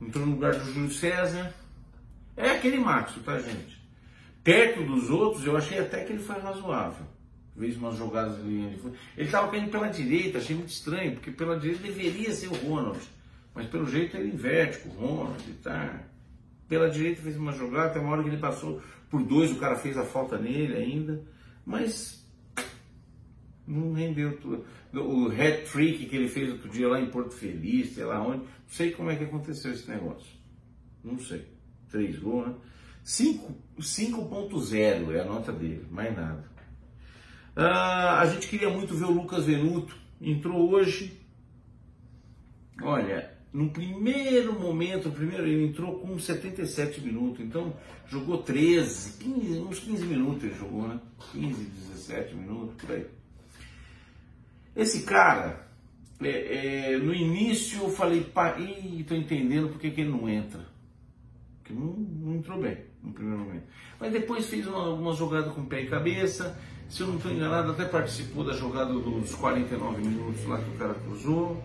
entrou 0.00 0.26
no 0.26 0.32
lugar 0.32 0.54
do 0.54 0.72
Júlio 0.72 0.90
César. 0.90 1.52
É 2.36 2.50
aquele 2.50 2.78
Maxwell, 2.78 3.24
tá, 3.24 3.38
gente? 3.40 3.78
Perto 4.44 4.84
dos 4.84 5.10
outros, 5.10 5.44
eu 5.44 5.56
achei 5.56 5.78
até 5.78 6.04
que 6.04 6.12
ele 6.12 6.22
foi 6.22 6.38
razoável 6.38 7.06
fez 7.58 7.76
umas 7.76 7.96
jogadas 7.96 8.38
ali. 8.38 8.78
Ele 9.16 9.26
estava 9.26 9.50
caindo 9.50 9.70
pela 9.70 9.88
direita, 9.88 10.38
achei 10.38 10.54
muito 10.54 10.70
estranho, 10.70 11.12
porque 11.12 11.30
pela 11.30 11.58
direita 11.58 11.82
deveria 11.82 12.32
ser 12.32 12.48
o 12.48 12.54
Ronald. 12.54 13.00
Mas 13.54 13.66
pelo 13.66 13.86
jeito 13.86 14.16
ele 14.16 14.32
inverte 14.32 14.78
com 14.78 14.90
o 14.90 14.92
Ronald 14.92 15.42
e 15.48 15.52
tá. 15.54 16.00
Pela 16.68 16.88
direita 16.88 17.22
fez 17.22 17.36
uma 17.36 17.52
jogada, 17.52 17.88
até 17.88 17.98
uma 17.98 18.12
hora 18.12 18.22
que 18.22 18.28
ele 18.28 18.36
passou 18.36 18.80
por 19.10 19.22
dois, 19.22 19.50
o 19.50 19.56
cara 19.56 19.74
fez 19.74 19.96
a 19.96 20.04
falta 20.04 20.38
nele 20.38 20.76
ainda. 20.76 21.22
Mas 21.66 22.17
não 23.68 23.92
rendeu 23.92 24.36
tudo. 24.38 24.64
O 24.94 25.26
hat-trick 25.26 26.06
que 26.06 26.16
ele 26.16 26.28
fez 26.28 26.50
outro 26.50 26.70
dia 26.70 26.88
lá 26.88 27.00
em 27.00 27.10
Porto 27.10 27.34
Feliz, 27.34 27.94
sei 27.94 28.04
lá 28.04 28.20
onde. 28.20 28.38
Não 28.38 28.68
sei 28.68 28.92
como 28.92 29.10
é 29.10 29.16
que 29.16 29.24
aconteceu 29.24 29.72
esse 29.72 29.88
negócio. 29.88 30.32
Não 31.04 31.18
sei. 31.18 31.44
Três 31.90 32.18
gols, 32.18 32.48
né? 32.48 32.54
5.0 33.04 35.12
é 35.12 35.20
a 35.20 35.24
nota 35.24 35.52
dele, 35.52 35.86
mais 35.90 36.16
nada. 36.16 36.44
Ah, 37.54 38.20
a 38.20 38.26
gente 38.26 38.48
queria 38.48 38.70
muito 38.70 38.94
ver 38.94 39.06
o 39.06 39.10
Lucas 39.10 39.44
Venuto, 39.44 39.96
entrou 40.20 40.70
hoje. 40.70 41.18
Olha, 42.82 43.36
no 43.52 43.70
primeiro 43.70 44.58
momento, 44.58 45.10
primeiro 45.10 45.46
ele 45.46 45.66
entrou 45.66 45.98
com 45.98 46.18
77 46.18 47.00
minutos, 47.00 47.40
então 47.40 47.74
jogou 48.06 48.38
13, 48.38 49.18
15, 49.18 49.58
uns 49.60 49.80
15 49.80 50.04
minutos 50.04 50.44
ele 50.44 50.54
jogou, 50.54 50.86
né? 50.86 51.00
15, 51.32 51.64
17 51.64 52.34
minutos, 52.34 52.76
por 52.76 52.94
aí. 52.94 53.17
Esse 54.78 55.02
cara, 55.02 55.68
é, 56.22 56.92
é, 56.92 56.98
no 56.98 57.12
início 57.12 57.82
eu 57.82 57.90
falei, 57.90 58.22
pá, 58.22 58.56
ih, 58.60 59.02
tô 59.02 59.12
entendendo 59.16 59.70
porque 59.70 59.90
que 59.90 60.02
ele 60.02 60.10
não 60.10 60.28
entra. 60.28 60.64
Porque 61.58 61.72
não, 61.72 61.94
não 61.94 62.36
entrou 62.36 62.60
bem 62.60 62.78
no 63.02 63.12
primeiro 63.12 63.40
momento. 63.40 63.64
Mas 63.98 64.12
depois 64.12 64.46
fez 64.46 64.68
uma, 64.68 64.90
uma 64.90 65.12
jogada 65.16 65.50
com 65.50 65.64
pé 65.64 65.82
e 65.82 65.88
cabeça, 65.88 66.56
se 66.88 67.00
eu 67.00 67.08
não 67.08 67.16
estou 67.16 67.32
enganado, 67.32 67.72
até 67.72 67.84
participou 67.84 68.44
da 68.44 68.52
jogada 68.52 68.92
dos 68.92 69.34
49 69.34 70.00
minutos 70.00 70.44
lá 70.46 70.58
que 70.58 70.70
o 70.70 70.78
cara 70.78 70.94
cruzou. 70.94 71.60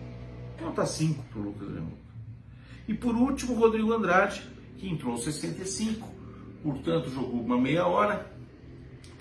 Nota 0.60 0.84
5 0.84 1.22
para 1.30 1.38
o 1.38 1.44
Lucas 1.44 1.68
Venuto. 1.68 1.96
E 2.88 2.94
por 2.94 3.14
último, 3.14 3.54
Rodrigo 3.54 3.92
Andrade, 3.92 4.42
que 4.76 4.88
entrou 4.88 5.12
aos 5.12 5.22
65, 5.22 6.12
portanto 6.64 7.10
jogou 7.10 7.40
uma 7.40 7.60
meia 7.60 7.86
hora, 7.86 8.28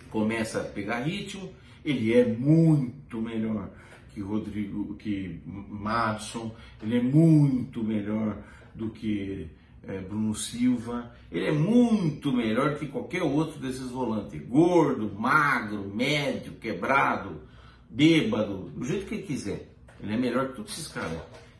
começa 0.10 0.62
a 0.62 0.64
pegar 0.64 1.02
ritmo, 1.02 1.54
ele 1.86 2.12
é 2.12 2.26
muito 2.26 3.22
melhor 3.22 3.70
que 4.14 4.22
Rodrigo, 4.22 4.96
que 4.96 5.42
Madison, 5.46 6.54
ele 6.82 6.98
é 6.98 7.02
muito 7.02 7.84
melhor 7.84 8.38
do 8.74 8.90
que 8.90 9.50
é, 9.88 10.00
Bruno 10.00 10.34
Silva, 10.36 11.12
ele 11.32 11.48
é 11.48 11.52
muito 11.52 12.32
melhor 12.32 12.78
que 12.78 12.88
qualquer 12.88 13.24
outro 13.24 13.60
desses 13.60 13.90
volantes. 13.90 14.42
Gordo, 14.48 15.12
magro, 15.18 15.92
médio, 15.94 16.54
quebrado, 16.54 17.42
bêbado, 17.90 18.70
do 18.70 18.86
jeito 18.86 19.06
que 19.06 19.16
ele 19.16 19.24
quiser. 19.24 19.70
Ele 20.02 20.14
é 20.14 20.18
melhor 20.18 20.50
que 20.50 20.56
todos 20.58 20.72
esses 20.74 20.88
caras. 20.88 21.20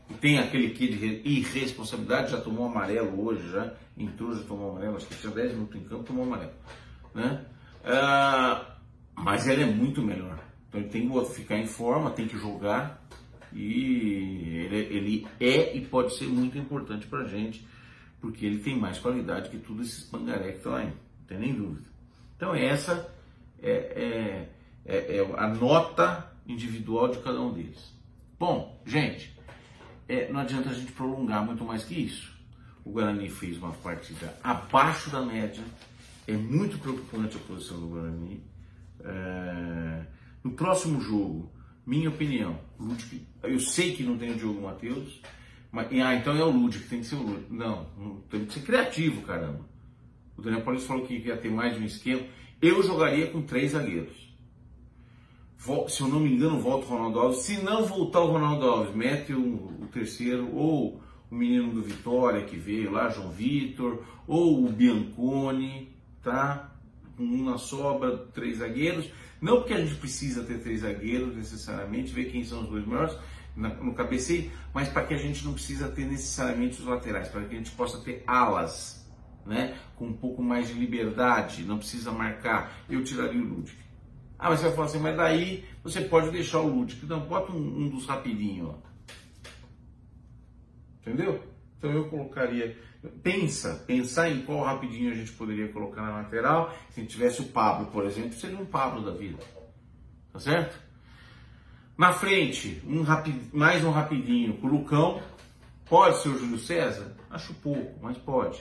E 0.10 0.14
tem 0.14 0.38
aquele 0.38 0.70
que 0.72 0.88
de 0.88 1.22
irresponsabilidade, 1.28 2.32
já 2.32 2.40
tomou 2.40 2.68
amarelo 2.68 3.26
hoje, 3.26 3.50
já 3.50 3.74
entrou, 3.98 4.36
já 4.36 4.44
tomou 4.44 4.72
amarelo, 4.72 4.98
acho 4.98 5.08
que 5.08 5.16
tinha 5.16 5.34
10 5.34 5.54
minutos 5.54 5.76
em 5.76 5.84
campo, 5.84 6.04
tomou 6.04 6.26
amarelo. 6.26 6.52
Né? 7.16 7.46
Ah, 7.86 8.78
mas 9.16 9.48
ele 9.48 9.64
é 9.64 9.66
muito 9.66 10.02
melhor. 10.02 10.40
Então 10.74 10.82
ele 10.82 10.90
tem 10.90 11.08
que 11.08 11.26
ficar 11.34 11.58
em 11.58 11.68
forma, 11.68 12.10
tem 12.10 12.28
que 12.28 12.38
jogar. 12.38 13.06
E 13.54 14.66
ele, 14.66 14.78
ele 14.78 15.28
é 15.40 15.78
e 15.78 15.86
pode 15.86 16.18
ser 16.18 16.26
muito 16.26 16.58
importante 16.58 17.06
para 17.06 17.20
a 17.20 17.28
gente 17.28 17.64
porque 18.20 18.46
ele 18.46 18.60
tem 18.60 18.80
mais 18.80 18.98
qualidade 18.98 19.50
que 19.50 19.58
tudo 19.58 19.84
esses 19.84 20.06
pangaré 20.06 20.54
que 20.54 20.58
estão 20.58 20.74
aí, 20.74 20.86
não 20.86 21.28
tem 21.28 21.38
nem 21.38 21.54
dúvida. 21.54 21.88
Então 22.38 22.56
essa 22.56 23.14
é, 23.62 23.70
é, 23.70 24.50
é, 24.86 25.18
é, 25.18 25.34
a 25.38 25.48
nota 25.50 26.32
individual 26.48 27.10
de 27.10 27.20
cada 27.20 27.42
um 27.42 27.52
deles. 27.52 27.94
Bom, 28.40 28.82
gente, 28.86 29.38
é, 30.08 30.32
não 30.32 30.40
adianta 30.40 30.70
a 30.70 30.74
gente 30.74 30.94
prolongar 30.94 31.46
muito 31.46 31.66
mais 31.66 31.84
que 31.84 31.96
isso. 31.96 32.34
O 32.86 32.92
Guarani 32.92 33.30
fez 33.30 33.58
uma 33.58 33.74
partida 33.74 34.34
abaixo 34.42 35.10
da 35.10 35.22
média, 35.22 35.64
é 36.26 36.34
muito 36.34 36.80
preocupante 36.80 37.36
a 37.36 37.40
posição 37.42 37.78
do 37.78 37.88
Guarani. 37.88 38.42
No 40.44 40.52
próximo 40.52 41.00
jogo, 41.00 41.52
minha 41.86 42.10
opinião, 42.10 42.60
eu 43.44 43.60
sei 43.60 43.96
que 43.96 44.04
não 44.04 44.18
tem 44.18 44.32
o 44.32 44.36
Diogo 44.36 44.62
Matheus, 44.62 45.22
mas, 45.72 45.88
ah, 45.92 46.14
então 46.14 46.36
é 46.36 46.44
o 46.44 46.52
Ludwig, 46.52 46.88
tem 46.88 47.00
que 47.00 47.06
ser 47.06 47.16
o 47.16 47.24
Ludwig. 47.24 47.48
Não, 47.50 47.86
tem 48.30 48.46
que 48.46 48.54
ser 48.54 48.62
criativo, 48.62 49.24
caramba. 49.24 49.66
O 50.38 50.42
Daniel 50.42 50.62
Paulista 50.64 50.88
falou 50.88 51.06
que 51.06 51.18
ia 51.18 51.36
ter 51.38 51.50
mais 51.50 51.76
de 51.76 51.82
um 51.82 51.86
esquema. 51.86 52.22
Eu 52.62 52.84
jogaria 52.84 53.28
com 53.28 53.42
três 53.42 53.72
zagueiros. 53.72 54.32
Se 55.88 56.02
eu 56.02 56.08
não 56.08 56.20
me 56.20 56.32
engano, 56.32 56.60
volta 56.60 56.86
o 56.86 56.90
Ronaldo 56.90 57.20
Alves. 57.20 57.40
Se 57.40 57.64
não 57.64 57.86
voltar 57.86 58.20
o 58.20 58.32
Ronaldo 58.32 58.66
Alves, 58.68 58.94
mete 58.94 59.34
o, 59.34 59.40
o 59.82 59.88
terceiro, 59.92 60.54
ou 60.54 61.02
o 61.32 61.36
menino 61.36 61.74
do 61.74 61.82
Vitória 61.82 62.44
que 62.44 62.58
veio 62.58 62.92
lá, 62.92 63.10
João 63.10 63.32
Vitor, 63.32 64.04
ou 64.28 64.66
o 64.66 64.70
Bianconi. 64.70 65.96
tá? 66.22 66.72
Com 67.18 67.24
uma 67.24 67.58
sobra, 67.58 68.18
três 68.34 68.58
zagueiros. 68.58 69.10
Não 69.44 69.58
porque 69.58 69.74
a 69.74 69.86
gente 69.86 69.96
precisa 69.96 70.42
ter 70.42 70.60
três 70.60 70.80
zagueiros 70.80 71.36
necessariamente, 71.36 72.14
ver 72.14 72.32
quem 72.32 72.46
são 72.46 72.62
os 72.62 72.70
dois 72.70 72.88
melhores 72.88 73.14
no 73.58 73.94
cabeceio, 73.94 74.50
mas 74.74 74.88
para 74.88 75.06
que 75.06 75.14
a 75.14 75.18
gente 75.18 75.44
não 75.44 75.54
precisa 75.54 75.90
ter 75.90 76.06
necessariamente 76.06 76.80
os 76.80 76.88
laterais, 76.88 77.28
para 77.28 77.44
que 77.44 77.54
a 77.54 77.58
gente 77.58 77.72
possa 77.72 78.00
ter 78.00 78.24
alas, 78.26 79.06
né? 79.46 79.78
Com 79.98 80.06
um 80.06 80.14
pouco 80.14 80.42
mais 80.42 80.70
de 80.70 80.74
liberdade, 80.76 81.66
não 81.66 81.78
precisa 81.78 82.10
marcar. 82.10 82.86
Eu 82.90 83.04
tiraria 83.04 83.42
o 83.42 83.44
Ludwig. 83.44 83.78
Ah, 84.40 84.50
mas 84.50 84.62
você 84.62 84.68
vai 84.68 84.76
falar 84.76 84.88
assim, 84.88 85.00
mas 85.00 85.18
daí 85.18 85.66
você 85.84 86.00
pode 86.00 86.32
deixar 86.32 86.62
o 86.62 86.68
Ludwig. 86.68 87.02
Então, 87.04 87.20
bota 87.20 87.52
um, 87.52 87.84
um 87.84 87.90
dos 87.90 88.06
rapidinhos, 88.06 88.70
ó. 88.70 88.78
Entendeu? 91.02 91.44
Então 91.78 91.92
eu 91.92 92.08
colocaria. 92.08 92.78
Pensa, 93.22 93.84
pensar 93.86 94.30
em 94.30 94.44
qual 94.44 94.64
rapidinho 94.64 95.12
a 95.12 95.16
gente 95.16 95.32
poderia 95.34 95.68
colocar 95.68 96.02
na 96.02 96.18
lateral. 96.18 96.74
Se 96.92 97.06
tivesse 97.06 97.42
o 97.42 97.46
Pablo, 97.46 97.88
por 97.88 98.06
exemplo, 98.06 98.34
seria 98.34 98.58
um 98.58 98.66
Pablo 98.66 99.04
da 99.04 99.12
vida. 99.12 99.40
Tá 100.32 100.40
certo? 100.40 100.80
Na 101.98 102.12
frente, 102.12 102.82
um 102.88 103.04
mais 103.54 103.84
um 103.84 103.92
rapidinho 103.92 104.58
com 104.58 104.68
o 104.68 104.72
Lucão. 104.72 105.22
Pode 105.86 106.22
ser 106.22 106.30
o 106.30 106.40
Júlio 106.40 106.58
César? 106.58 107.16
Acho 107.30 107.54
pouco, 107.56 108.00
mas 108.02 108.18
pode. 108.18 108.60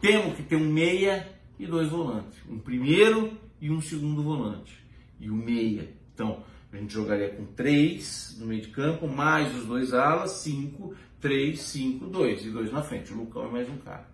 Temos 0.00 0.36
que 0.36 0.42
ter 0.42 0.56
um 0.56 0.68
meia 0.68 1.28
e 1.58 1.66
dois 1.66 1.88
volantes. 1.88 2.38
Um 2.48 2.58
primeiro 2.58 3.38
e 3.60 3.70
um 3.70 3.80
segundo 3.80 4.22
volante. 4.22 4.76
E 5.20 5.30
o 5.30 5.34
meia. 5.34 5.88
Então, 6.12 6.42
a 6.72 6.76
gente 6.76 6.92
jogaria 6.92 7.28
com 7.28 7.44
três 7.44 8.36
no 8.40 8.46
meio 8.46 8.62
de 8.62 8.68
campo, 8.68 9.06
mais 9.06 9.54
os 9.54 9.66
dois 9.66 9.92
alas, 9.92 10.32
cinco, 10.32 10.94
3, 11.22 11.56
5, 11.56 12.06
2 12.08 12.46
e 12.46 12.50
dois 12.50 12.72
na 12.72 12.82
frente. 12.82 13.12
O 13.12 13.18
Lucão 13.18 13.44
é 13.44 13.50
mais 13.50 13.68
um 13.70 13.78
cara. 13.78 14.10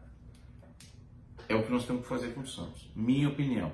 É 1.49 1.55
o 1.55 1.63
que 1.65 1.73
nós 1.73 1.87
temos 1.87 2.03
que 2.03 2.09
fazer 2.09 2.35
com 2.35 2.43
o 2.43 2.47
Santos. 2.47 2.87
Minha 2.95 3.31
opinião. 3.31 3.73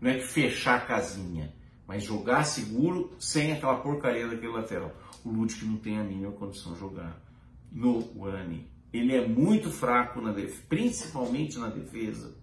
Não 0.00 0.10
é 0.10 0.14
que 0.18 0.26
fechar 0.26 0.78
a 0.78 0.80
casinha, 0.80 1.54
mas 1.86 2.02
jogar 2.02 2.42
seguro 2.42 3.12
sem 3.20 3.52
aquela 3.52 3.76
porcaria 3.76 4.26
daquele 4.26 4.50
lateral. 4.50 4.92
O 5.24 5.30
Ludwig 5.30 5.64
não 5.64 5.76
tem 5.76 5.96
a 5.96 6.02
mínima 6.02 6.32
condição 6.32 6.72
de 6.72 6.80
jogar 6.80 7.22
no 7.70 8.00
Guarani. 8.00 8.68
Ele 8.92 9.14
é 9.14 9.28
muito 9.28 9.70
fraco, 9.70 10.20
na 10.20 10.32
def... 10.32 10.62
principalmente 10.68 11.60
na 11.60 11.68
defesa. 11.68 12.36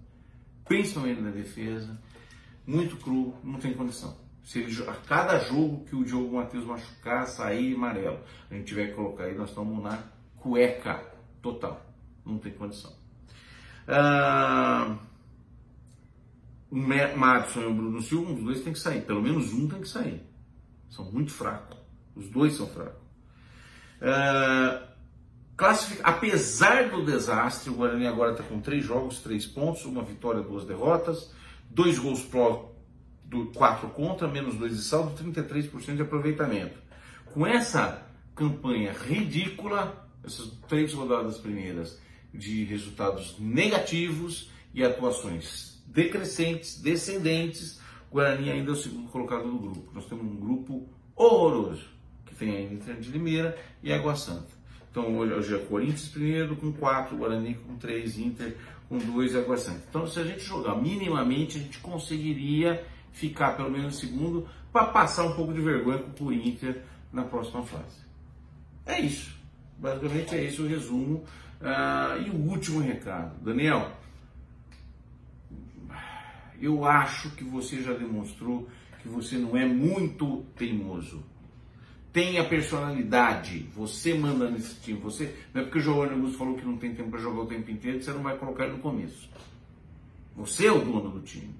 Principalmente 0.63 1.19
na 1.19 1.31
defesa. 1.31 2.01
Muito 2.65 2.95
cru, 2.95 3.35
não 3.43 3.59
tem 3.59 3.73
condição. 3.73 4.17
Se 4.41 4.59
ele, 4.59 4.89
a 4.89 4.93
cada 4.93 5.37
jogo 5.39 5.83
que 5.83 5.97
o 5.97 6.05
Diogo 6.05 6.37
Matheus 6.37 6.65
machucar, 6.65 7.27
sair 7.27 7.75
amarelo, 7.75 8.19
a 8.49 8.55
gente 8.55 8.67
tiver 8.67 8.87
que 8.87 8.93
colocar 8.93 9.25
aí, 9.25 9.35
nós 9.35 9.49
estamos 9.49 9.83
na 9.83 10.01
cueca 10.39 11.03
total. 11.41 11.85
Não 12.25 12.37
tem 12.37 12.51
condição. 12.51 12.93
Ah, 13.87 14.97
o 16.69 16.75
Madison 16.75 17.61
e 17.61 17.65
o 17.65 17.73
Bruno 17.73 18.01
Silva, 18.01 18.33
os 18.33 18.43
dois 18.43 18.61
tem 18.61 18.73
que 18.73 18.79
sair. 18.79 19.01
Pelo 19.01 19.21
menos 19.21 19.51
um 19.53 19.67
tem 19.67 19.81
que 19.81 19.87
sair. 19.87 20.21
São 20.89 21.05
muito 21.05 21.31
fracos. 21.31 21.77
Os 22.15 22.29
dois 22.29 22.55
são 22.55 22.67
fracos. 22.67 23.01
Ah, 24.01 24.83
classific... 25.57 26.01
Apesar 26.03 26.89
do 26.89 27.05
desastre, 27.05 27.69
o 27.69 27.75
Guarani 27.75 28.07
agora 28.07 28.31
está 28.31 28.43
com 28.43 28.59
três 28.59 28.85
jogos, 28.85 29.21
três 29.21 29.45
pontos, 29.45 29.85
uma 29.85 30.03
vitória, 30.03 30.41
duas 30.41 30.65
derrotas, 30.65 31.33
dois 31.69 31.97
gols 31.97 32.21
pró, 32.23 32.71
do 33.25 33.47
quatro 33.47 33.89
contra, 33.89 34.27
menos 34.27 34.55
dois 34.55 34.75
de 34.75 34.81
saldo, 34.81 35.11
33% 35.23 35.95
de 35.95 36.01
aproveitamento. 36.01 36.79
Com 37.31 37.45
essa 37.45 38.03
campanha 38.35 38.91
ridícula, 38.91 40.08
essas 40.23 40.51
três 40.67 40.93
rodadas 40.93 41.37
primeiras 41.37 41.99
de 42.33 42.63
resultados 42.65 43.35
negativos 43.39 44.49
e 44.73 44.83
atuações 44.83 45.81
decrescentes, 45.87 46.79
descendentes, 46.81 47.79
Guarani 48.11 48.51
ainda 48.51 48.71
é 48.71 48.73
o 48.73 48.75
segundo 48.75 49.09
colocado 49.09 49.49
do 49.49 49.57
grupo. 49.57 49.91
Nós 49.93 50.05
temos 50.05 50.25
um 50.25 50.35
grupo 50.35 50.87
horroroso, 51.15 51.85
que 52.25 52.35
tem 52.35 52.55
a 52.55 52.61
Inter 52.61 52.99
de 52.99 53.11
Limeira 53.11 53.57
e 53.83 53.91
Água 53.91 54.15
Santa. 54.15 54.59
Então 54.91 55.17
hoje 55.17 55.55
é 55.55 55.59
Corinthians 55.59 56.07
primeiro 56.07 56.55
com 56.55 56.71
quatro, 56.71 57.17
Guarani 57.17 57.55
com 57.55 57.75
três, 57.77 58.17
Inter 58.17 58.57
com 58.87 58.97
dois 58.97 59.33
e 59.33 59.37
Água 59.37 59.57
Santa. 59.57 59.83
Então 59.89 60.07
se 60.07 60.19
a 60.19 60.23
gente 60.23 60.41
jogar 60.41 60.75
minimamente, 60.75 61.57
a 61.57 61.61
gente 61.61 61.79
conseguiria 61.79 62.83
ficar 63.11 63.55
pelo 63.55 63.69
menos 63.69 63.99
segundo 63.99 64.47
para 64.71 64.87
passar 64.87 65.25
um 65.25 65.35
pouco 65.35 65.53
de 65.53 65.61
vergonha 65.61 65.99
com 65.99 66.25
o 66.25 66.33
Inter 66.33 66.83
na 67.11 67.23
próxima 67.23 67.63
fase. 67.63 67.97
É 68.85 68.99
isso. 68.99 69.38
Basicamente 69.79 70.35
é 70.35 70.43
esse 70.43 70.61
o 70.61 70.67
resumo. 70.67 71.23
Ah, 71.61 72.17
e 72.25 72.29
o 72.29 72.35
último 72.35 72.79
recado, 72.81 73.41
Daniel. 73.43 73.91
Eu 76.61 76.83
acho 76.83 77.31
que 77.31 77.43
você 77.43 77.81
já 77.81 77.93
demonstrou 77.93 78.67
que 79.01 79.07
você 79.07 79.37
não 79.37 79.55
é 79.55 79.65
muito 79.65 80.43
teimoso. 80.57 81.23
Tenha 82.11 82.43
personalidade. 82.43 83.69
Você 83.73 84.13
manda 84.13 84.49
nesse 84.49 84.75
time. 84.81 84.99
Você 84.99 85.33
não 85.53 85.61
é 85.61 85.63
porque 85.63 85.79
o 85.79 85.81
Giovanni 85.81 86.13
Augusto 86.13 86.37
falou 86.37 86.55
que 86.55 86.65
não 86.65 86.77
tem 86.77 86.93
tempo 86.93 87.09
para 87.09 87.19
jogar 87.19 87.41
o 87.41 87.45
tempo 87.45 87.71
inteiro 87.71 87.99
que 87.99 88.05
você 88.05 88.11
não 88.11 88.23
vai 88.23 88.37
colocar 88.37 88.65
ele 88.65 88.73
no 88.73 88.79
começo. 88.79 89.29
Você 90.35 90.67
é 90.67 90.71
o 90.71 90.83
dono 90.83 91.11
do 91.11 91.21
time. 91.21 91.53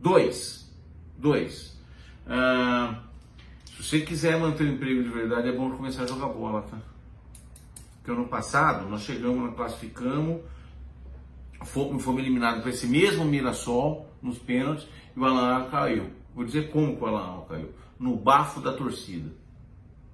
Dois. 0.00 0.72
Dois. 1.18 1.76
Ah, 2.26 3.02
se 3.66 3.82
você 3.82 4.00
quiser 4.00 4.38
manter 4.38 4.64
o 4.64 4.72
emprego 4.72 5.02
de 5.02 5.08
verdade, 5.08 5.48
é 5.48 5.52
bom 5.52 5.70
começar 5.70 6.04
a 6.04 6.06
jogar 6.06 6.28
bola, 6.28 6.62
tá? 6.62 6.78
Que 8.08 8.12
ano 8.12 8.26
passado 8.26 8.88
nós 8.88 9.02
chegamos, 9.02 9.38
nós 9.38 9.54
classificamos, 9.54 10.40
fomos, 11.64 12.02
fomos 12.02 12.22
eliminados 12.22 12.62
para 12.62 12.70
esse 12.70 12.86
mesmo 12.86 13.22
Mirassol 13.22 14.10
nos 14.22 14.38
pênaltis 14.38 14.88
e 15.14 15.20
o 15.20 15.26
Alan 15.26 15.68
caiu. 15.68 16.10
Vou 16.34 16.42
dizer 16.42 16.70
como 16.70 16.96
que 16.96 17.04
o 17.04 17.06
Alan 17.06 17.44
caiu. 17.46 17.70
No 17.98 18.16
bafo 18.16 18.62
da 18.62 18.72
torcida. 18.72 19.30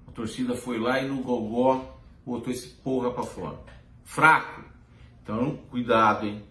A 0.05 0.11
torcida 0.11 0.55
foi 0.55 0.77
lá 0.77 1.01
e 1.01 1.07
no 1.07 1.21
gogó 1.21 1.97
botou 2.25 2.51
esse 2.51 2.67
porra 2.67 3.11
para 3.11 3.23
fora. 3.23 3.59
Fraco. 4.03 4.61
Então, 5.23 5.57
cuidado, 5.69 6.25
hein? 6.25 6.43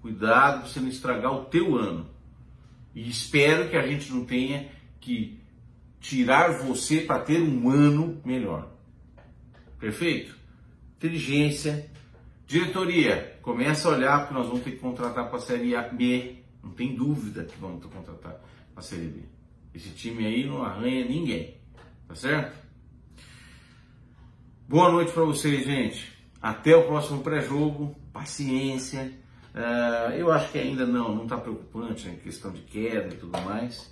Cuidado 0.00 0.62
para 0.62 0.68
você 0.68 0.80
não 0.80 0.88
estragar 0.88 1.32
o 1.32 1.44
teu 1.44 1.76
ano. 1.76 2.08
E 2.92 3.08
espero 3.08 3.70
que 3.70 3.76
a 3.76 3.86
gente 3.86 4.12
não 4.12 4.24
tenha 4.24 4.68
que 5.00 5.40
tirar 6.00 6.50
você 6.50 7.02
para 7.02 7.20
ter 7.20 7.40
um 7.40 7.70
ano 7.70 8.20
melhor. 8.24 8.68
Perfeito? 9.78 10.41
Inteligência. 11.02 11.90
Diretoria, 12.46 13.38
começa 13.42 13.88
a 13.88 13.92
olhar 13.92 14.20
porque 14.20 14.34
nós 14.34 14.46
vamos 14.46 14.62
ter 14.62 14.72
que 14.72 14.76
contratar 14.76 15.28
para 15.28 15.38
a 15.38 15.40
Série 15.40 15.74
A 15.74 15.82
B. 15.82 16.36
Não 16.62 16.70
tem 16.70 16.94
dúvida 16.94 17.44
que 17.44 17.58
vamos 17.58 17.84
contratar 17.84 18.34
para 18.34 18.40
a 18.76 18.82
Série 18.82 19.06
B. 19.06 19.22
Esse 19.74 19.90
time 19.90 20.24
aí 20.24 20.46
não 20.46 20.62
arranha 20.62 21.04
ninguém. 21.04 21.56
Tá 22.06 22.14
certo? 22.14 22.56
Boa 24.68 24.92
noite 24.92 25.12
para 25.12 25.24
vocês, 25.24 25.64
gente. 25.64 26.12
Até 26.40 26.76
o 26.76 26.86
próximo 26.86 27.22
pré-jogo. 27.22 27.96
Paciência. 28.12 29.12
Uh, 29.54 30.12
eu 30.12 30.30
acho 30.30 30.52
que 30.52 30.58
ainda 30.58 30.86
não, 30.86 31.14
não 31.14 31.24
está 31.24 31.36
preocupante, 31.36 32.06
né? 32.06 32.16
questão 32.22 32.52
de 32.52 32.60
queda 32.62 33.12
e 33.12 33.18
tudo 33.18 33.40
mais. 33.40 33.90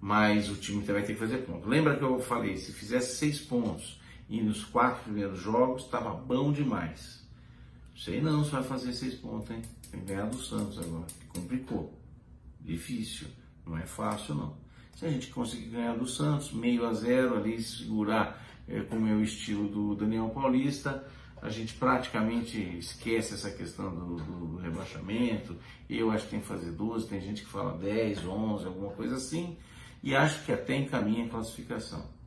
Mas 0.00 0.50
o 0.50 0.56
time 0.56 0.82
vai 0.82 1.02
ter 1.02 1.12
que 1.12 1.18
fazer 1.18 1.38
ponto. 1.38 1.68
Lembra 1.68 1.96
que 1.96 2.02
eu 2.02 2.18
falei, 2.18 2.56
se 2.56 2.72
fizesse 2.72 3.16
seis 3.16 3.38
pontos 3.38 3.99
e 4.30 4.40
nos 4.40 4.64
quatro 4.64 5.02
primeiros 5.02 5.40
jogos 5.40 5.84
estava 5.84 6.14
bom 6.14 6.52
demais. 6.52 7.28
Sei 7.96 8.20
não 8.20 8.44
se 8.44 8.52
vai 8.52 8.62
fazer 8.62 8.92
seis 8.92 9.14
pontos, 9.16 9.50
hein? 9.50 9.60
Tem 9.90 10.00
que 10.00 10.06
ganhar 10.06 10.26
do 10.26 10.38
Santos 10.38 10.78
agora, 10.78 11.06
complicou. 11.28 12.00
Difícil, 12.60 13.26
não 13.66 13.76
é 13.76 13.84
fácil 13.84 14.36
não. 14.36 14.56
Se 14.94 15.04
a 15.04 15.10
gente 15.10 15.28
conseguir 15.28 15.70
ganhar 15.70 15.96
do 15.96 16.06
Santos, 16.06 16.52
meio 16.52 16.86
a 16.86 16.94
zero 16.94 17.36
ali, 17.36 17.60
segurar 17.60 18.40
é, 18.68 18.80
como 18.82 19.06
é 19.08 19.12
o 19.12 19.22
estilo 19.22 19.68
do 19.68 19.96
Daniel 19.96 20.28
Paulista, 20.28 21.04
a 21.42 21.48
gente 21.48 21.74
praticamente 21.74 22.58
esquece 22.78 23.34
essa 23.34 23.50
questão 23.50 23.92
do, 23.94 24.16
do, 24.16 24.46
do, 24.46 24.56
rebaixamento. 24.58 25.56
Eu 25.88 26.10
acho 26.10 26.26
que 26.26 26.30
tem 26.30 26.40
que 26.40 26.46
fazer 26.46 26.70
12, 26.70 27.08
tem 27.08 27.20
gente 27.20 27.42
que 27.42 27.50
fala 27.50 27.76
10, 27.78 28.26
11, 28.26 28.66
alguma 28.66 28.92
coisa 28.92 29.16
assim, 29.16 29.56
e 30.02 30.14
acho 30.14 30.44
que 30.44 30.52
até 30.52 30.76
encaminha 30.76 31.24
a 31.24 31.28
classificação. 31.28 32.19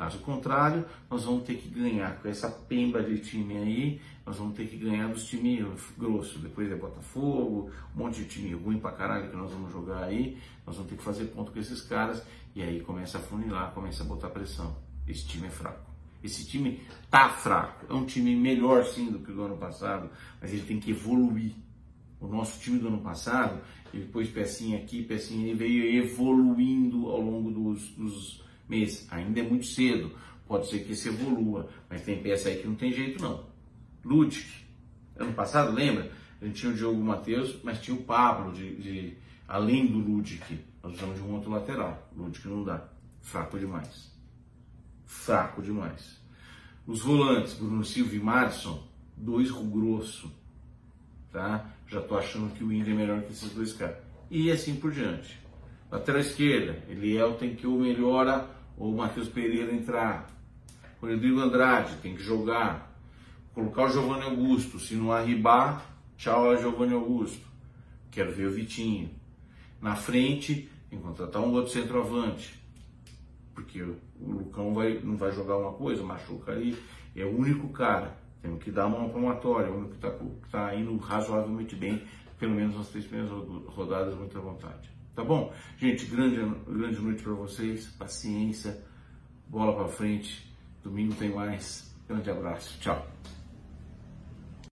Caso 0.00 0.18
contrário, 0.20 0.86
nós 1.10 1.24
vamos 1.24 1.42
ter 1.42 1.56
que 1.56 1.68
ganhar 1.68 2.22
com 2.22 2.28
essa 2.28 2.48
pemba 2.48 3.02
de 3.02 3.18
time 3.18 3.58
aí, 3.58 4.00
nós 4.24 4.38
vamos 4.38 4.56
ter 4.56 4.66
que 4.66 4.78
ganhar 4.78 5.08
dos 5.08 5.26
times 5.26 5.62
grossos. 5.98 6.40
Depois 6.40 6.72
é 6.72 6.74
Botafogo, 6.74 7.70
um 7.94 7.98
monte 7.98 8.22
de 8.22 8.24
time 8.24 8.54
ruim 8.54 8.78
pra 8.78 8.92
caralho 8.92 9.28
que 9.28 9.36
nós 9.36 9.52
vamos 9.52 9.70
jogar 9.70 10.04
aí. 10.04 10.38
Nós 10.66 10.76
vamos 10.76 10.90
ter 10.90 10.96
que 10.96 11.04
fazer 11.04 11.26
ponto 11.26 11.52
com 11.52 11.58
esses 11.58 11.82
caras 11.82 12.22
e 12.56 12.62
aí 12.62 12.80
começa 12.80 13.18
a 13.18 13.20
funilar, 13.20 13.72
começa 13.74 14.02
a 14.02 14.06
botar 14.06 14.30
pressão. 14.30 14.74
Esse 15.06 15.26
time 15.26 15.48
é 15.48 15.50
fraco. 15.50 15.90
Esse 16.24 16.46
time 16.46 16.80
tá 17.10 17.28
fraco. 17.28 17.84
É 17.90 17.92
um 17.92 18.06
time 18.06 18.34
melhor 18.34 18.86
sim 18.86 19.12
do 19.12 19.18
que 19.18 19.30
o 19.30 19.34
do 19.34 19.42
ano 19.42 19.58
passado, 19.58 20.08
mas 20.40 20.50
ele 20.50 20.62
tem 20.62 20.80
que 20.80 20.92
evoluir. 20.92 21.52
O 22.18 22.26
nosso 22.26 22.58
time 22.58 22.78
do 22.78 22.88
ano 22.88 23.02
passado, 23.02 23.60
ele 23.92 24.06
pôs 24.06 24.30
pecinha 24.30 24.78
aqui, 24.78 25.02
pecinha, 25.02 25.46
ele 25.46 25.58
veio 25.58 26.02
evoluindo 26.02 27.06
ao 27.10 27.20
longo 27.20 27.50
dos, 27.50 27.90
dos 27.90 28.49
mês. 28.70 29.06
Ainda 29.10 29.40
é 29.40 29.42
muito 29.42 29.66
cedo, 29.66 30.12
pode 30.46 30.68
ser 30.68 30.84
que 30.84 30.92
isso 30.92 31.08
evolua, 31.08 31.68
mas 31.88 32.02
tem 32.02 32.22
peça 32.22 32.48
aí 32.48 32.58
que 32.58 32.66
não 32.66 32.74
tem 32.74 32.92
jeito 32.92 33.22
não. 33.22 33.44
Ludwig, 34.04 34.46
ano 35.16 35.32
passado, 35.34 35.72
lembra? 35.72 36.10
A 36.40 36.46
gente 36.46 36.60
tinha 36.60 36.72
o 36.72 36.74
Diogo 36.74 37.02
Matheus, 37.02 37.58
mas 37.62 37.80
tinha 37.80 37.96
o 37.96 38.02
Pablo 38.02 38.52
de, 38.52 38.76
de 38.76 39.16
Além 39.50 39.88
do 39.88 39.98
Ludic, 39.98 40.60
nós 40.80 40.92
precisamos 40.92 41.16
de 41.16 41.22
um 41.22 41.34
outro 41.34 41.50
lateral. 41.50 42.08
Ludic 42.16 42.46
não 42.46 42.62
dá. 42.62 42.88
Fraco 43.20 43.58
demais. 43.58 44.12
Fraco 45.04 45.60
demais. 45.60 46.20
Os 46.86 47.02
volantes, 47.02 47.54
Bruno 47.54 47.84
Silva 47.84 48.14
e 48.14 48.20
Madison, 48.20 48.86
dois 49.16 49.50
grosso. 49.50 50.32
Tá? 51.32 51.68
Já 51.88 52.00
tô 52.00 52.16
achando 52.16 52.54
que 52.54 52.62
o 52.62 52.72
Inter 52.72 52.92
é 52.92 52.96
melhor 52.96 53.22
que 53.22 53.32
esses 53.32 53.52
dois 53.52 53.72
caras. 53.72 53.96
E 54.30 54.52
assim 54.52 54.76
por 54.76 54.92
diante. 54.92 55.36
Lateral 55.90 56.20
esquerda, 56.20 56.84
Eliel 56.88 57.34
tem 57.34 57.56
que 57.56 57.66
ou 57.66 57.80
melhora 57.80 58.48
o 58.80 58.96
Matheus 58.96 59.28
Pereira 59.28 59.72
entrar. 59.74 60.26
O 61.02 61.06
Rodrigo 61.06 61.38
Andrade 61.38 61.96
tem 61.96 62.16
que 62.16 62.22
jogar. 62.22 62.90
Colocar 63.54 63.84
o 63.84 63.88
Giovanni 63.90 64.22
Augusto. 64.22 64.80
Se 64.80 64.94
não 64.94 65.12
arribar, 65.12 65.84
tchau 66.16 66.56
Giovanni 66.56 66.94
Augusto. 66.94 67.46
Quero 68.10 68.32
ver 68.32 68.46
o 68.46 68.50
Vitinho. 68.50 69.10
Na 69.82 69.94
frente, 69.94 70.70
tem 70.88 70.98
que 70.98 71.04
contratar 71.04 71.42
um 71.42 71.52
outro 71.52 71.70
centroavante. 71.70 72.58
Porque 73.54 73.82
o 73.82 73.98
Lucão 74.18 74.72
vai, 74.72 74.98
não 75.04 75.16
vai 75.16 75.30
jogar 75.30 75.58
uma 75.58 75.74
coisa, 75.74 76.02
machuca 76.02 76.52
aí. 76.52 76.74
É 77.14 77.24
o 77.24 77.38
único 77.38 77.68
cara. 77.68 78.16
Temos 78.40 78.62
que 78.62 78.70
dar 78.70 78.86
uma 78.86 79.10
palmatória. 79.10 79.70
O 79.70 79.76
único 79.76 79.90
que 79.90 80.06
está 80.06 80.10
tá 80.50 80.74
indo 80.74 80.96
razoavelmente 80.96 81.76
bem. 81.76 82.02
Pelo 82.38 82.54
menos 82.54 82.74
nas 82.74 82.88
três 82.88 83.04
primeiras 83.04 83.30
rodadas, 83.66 84.14
muita 84.14 84.40
vontade. 84.40 84.90
Tá 85.14 85.24
bom? 85.24 85.52
Gente, 85.76 86.06
grande, 86.06 86.36
grande 86.66 87.00
noite 87.00 87.22
para 87.22 87.32
vocês. 87.32 87.86
Paciência. 87.98 88.82
Bola 89.48 89.74
para 89.74 89.88
frente. 89.88 90.50
Domingo 90.82 91.14
tem 91.14 91.34
mais. 91.34 91.94
Grande 92.08 92.30
abraço. 92.30 92.78
Tchau. 92.80 93.06